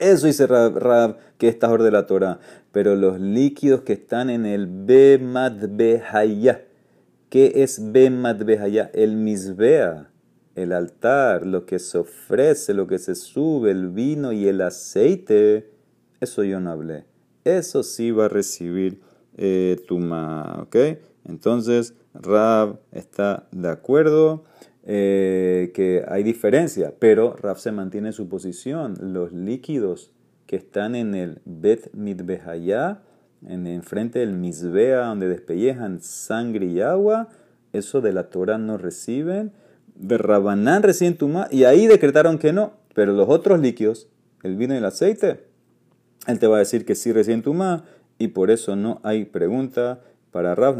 Eso 0.00 0.26
dice 0.26 0.46
Rab, 0.48 1.16
que 1.38 1.48
está 1.48 1.70
orden 1.70 1.86
de 1.86 1.90
la 1.92 2.06
Torah. 2.06 2.40
Pero 2.72 2.96
los 2.96 3.20
líquidos 3.20 3.82
que 3.82 3.94
están 3.94 4.30
en 4.30 4.46
el 4.46 4.66
Bemat 4.66 5.54
Behayá, 5.70 6.64
¿qué 7.30 7.52
es 7.62 7.92
Bemat 7.92 8.42
Behayá? 8.42 8.90
El 8.92 9.16
Misbea, 9.16 10.10
el 10.56 10.72
altar, 10.72 11.46
lo 11.46 11.66
que 11.66 11.78
se 11.78 11.98
ofrece, 11.98 12.74
lo 12.74 12.88
que 12.88 12.98
se 12.98 13.14
sube, 13.14 13.70
el 13.70 13.90
vino 13.90 14.32
y 14.32 14.48
el 14.48 14.60
aceite. 14.60 15.70
Eso 16.20 16.42
yo 16.42 16.58
no 16.58 16.70
hablé. 16.70 17.04
Eso 17.44 17.84
sí 17.84 18.10
va 18.10 18.24
a 18.24 18.28
recibir 18.28 19.00
eh, 19.36 19.76
tuma. 19.86 20.62
¿Ok? 20.62 20.76
Entonces, 21.24 21.94
Rab 22.14 22.80
está 22.92 23.46
de 23.52 23.68
acuerdo 23.68 24.44
eh, 24.84 25.72
que 25.74 26.04
hay 26.08 26.22
diferencia, 26.22 26.94
pero 26.98 27.34
Rab 27.36 27.58
se 27.58 27.72
mantiene 27.72 28.12
su 28.12 28.28
posición. 28.28 28.94
Los 29.00 29.32
líquidos 29.32 30.12
que 30.46 30.56
están 30.56 30.94
en 30.94 31.14
el 31.14 31.40
Bet 31.44 31.92
Mitbehayá, 31.92 33.02
en 33.46 33.66
enfrente 33.66 34.20
del 34.20 34.32
Misbea, 34.32 35.06
donde 35.06 35.28
despellejan 35.28 36.00
sangre 36.00 36.66
y 36.66 36.80
agua, 36.80 37.28
eso 37.72 38.00
de 38.00 38.12
la 38.12 38.30
Torah 38.30 38.58
no 38.58 38.78
reciben. 38.78 39.52
De 39.94 40.18
Rabanán 40.18 40.82
reciben 40.82 41.16
tuma 41.16 41.48
y 41.50 41.64
ahí 41.64 41.86
decretaron 41.86 42.38
que 42.38 42.52
no, 42.52 42.74
pero 42.94 43.12
los 43.12 43.28
otros 43.28 43.60
líquidos, 43.60 44.08
el 44.42 44.56
vino 44.56 44.74
y 44.74 44.78
el 44.78 44.84
aceite, 44.84 45.44
él 46.26 46.38
te 46.38 46.46
va 46.46 46.56
a 46.56 46.60
decir 46.60 46.84
que 46.84 46.94
sí 46.94 47.12
reciben 47.12 47.42
tuma 47.42 47.84
y 48.18 48.28
por 48.28 48.50
eso 48.50 48.76
no 48.76 49.00
hay 49.02 49.24
pregunta 49.24 50.00
para 50.30 50.54
Rav. 50.54 50.76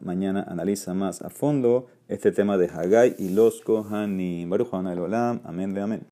Mañana 0.00 0.44
analiza 0.48 0.94
más 0.94 1.22
a 1.22 1.30
fondo 1.30 1.86
este 2.08 2.32
tema 2.32 2.56
de 2.56 2.68
Haggai 2.68 3.14
y 3.18 3.30
los 3.30 3.60
Kohanim. 3.60 4.50
Baruch 4.50 4.72
el 4.72 4.98
Olam. 4.98 5.40
Amén 5.44 5.74
de 5.74 5.82
amén. 5.82 6.06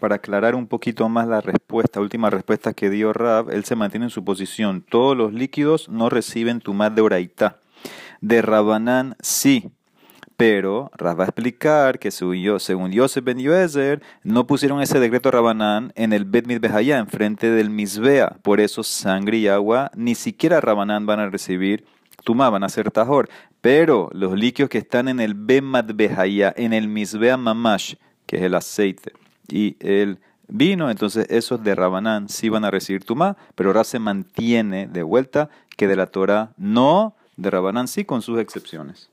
Para 0.00 0.16
aclarar 0.16 0.54
un 0.54 0.66
poquito 0.66 1.08
más 1.08 1.26
la 1.26 1.40
respuesta, 1.40 2.00
última 2.00 2.30
respuesta 2.30 2.72
que 2.72 2.90
dio 2.90 3.12
Rav, 3.12 3.50
él 3.50 3.64
se 3.64 3.74
mantiene 3.74 4.06
en 4.06 4.10
su 4.10 4.24
posición. 4.24 4.84
Todos 4.88 5.16
los 5.16 5.32
líquidos 5.32 5.88
no 5.88 6.08
reciben 6.08 6.60
tumad 6.60 6.92
de 6.92 7.02
oraitá. 7.02 7.58
De 8.20 8.42
Rabanán 8.42 9.16
sí. 9.20 9.70
Pero 10.38 10.92
Rav 10.94 11.18
va 11.18 11.24
a 11.24 11.26
explicar 11.26 11.98
que 11.98 12.12
según 12.12 12.36
Yosef 12.92 13.24
Ben 13.24 13.40
Yoezer, 13.40 14.00
no 14.22 14.46
pusieron 14.46 14.80
ese 14.80 15.00
decreto 15.00 15.32
Rabanán 15.32 15.92
en 15.96 16.12
el 16.12 16.24
Bet 16.24 16.48
en 16.48 16.90
enfrente 16.90 17.50
del 17.50 17.70
Misbea. 17.70 18.36
Por 18.42 18.60
eso 18.60 18.84
sangre 18.84 19.38
y 19.38 19.48
agua, 19.48 19.90
ni 19.96 20.14
siquiera 20.14 20.60
Rabanán 20.60 21.06
van 21.06 21.18
a 21.18 21.28
recibir 21.28 21.84
tumá, 22.22 22.50
van 22.50 22.62
a 22.62 22.68
ser 22.68 22.92
tajor. 22.92 23.28
Pero 23.60 24.10
los 24.12 24.38
líquidos 24.38 24.70
que 24.70 24.78
están 24.78 25.08
en 25.08 25.18
el 25.18 25.34
Bet 25.34 25.64
en 26.56 26.72
el 26.72 26.86
Misbea 26.86 27.36
Mamash, 27.36 27.94
que 28.24 28.36
es 28.36 28.42
el 28.42 28.54
aceite, 28.54 29.14
y 29.48 29.76
el 29.80 30.20
vino, 30.46 30.88
entonces 30.88 31.26
esos 31.30 31.64
de 31.64 31.74
Rabanán 31.74 32.28
sí 32.28 32.48
van 32.48 32.64
a 32.64 32.70
recibir 32.70 33.02
tumá, 33.02 33.36
pero 33.56 33.70
ahora 33.70 33.82
se 33.82 33.98
mantiene 33.98 34.86
de 34.86 35.02
vuelta 35.02 35.50
que 35.76 35.88
de 35.88 35.96
la 35.96 36.06
Torah 36.06 36.52
no, 36.56 37.16
de 37.36 37.50
Rabanán 37.50 37.88
sí 37.88 38.04
con 38.04 38.22
sus 38.22 38.38
excepciones. 38.38 39.06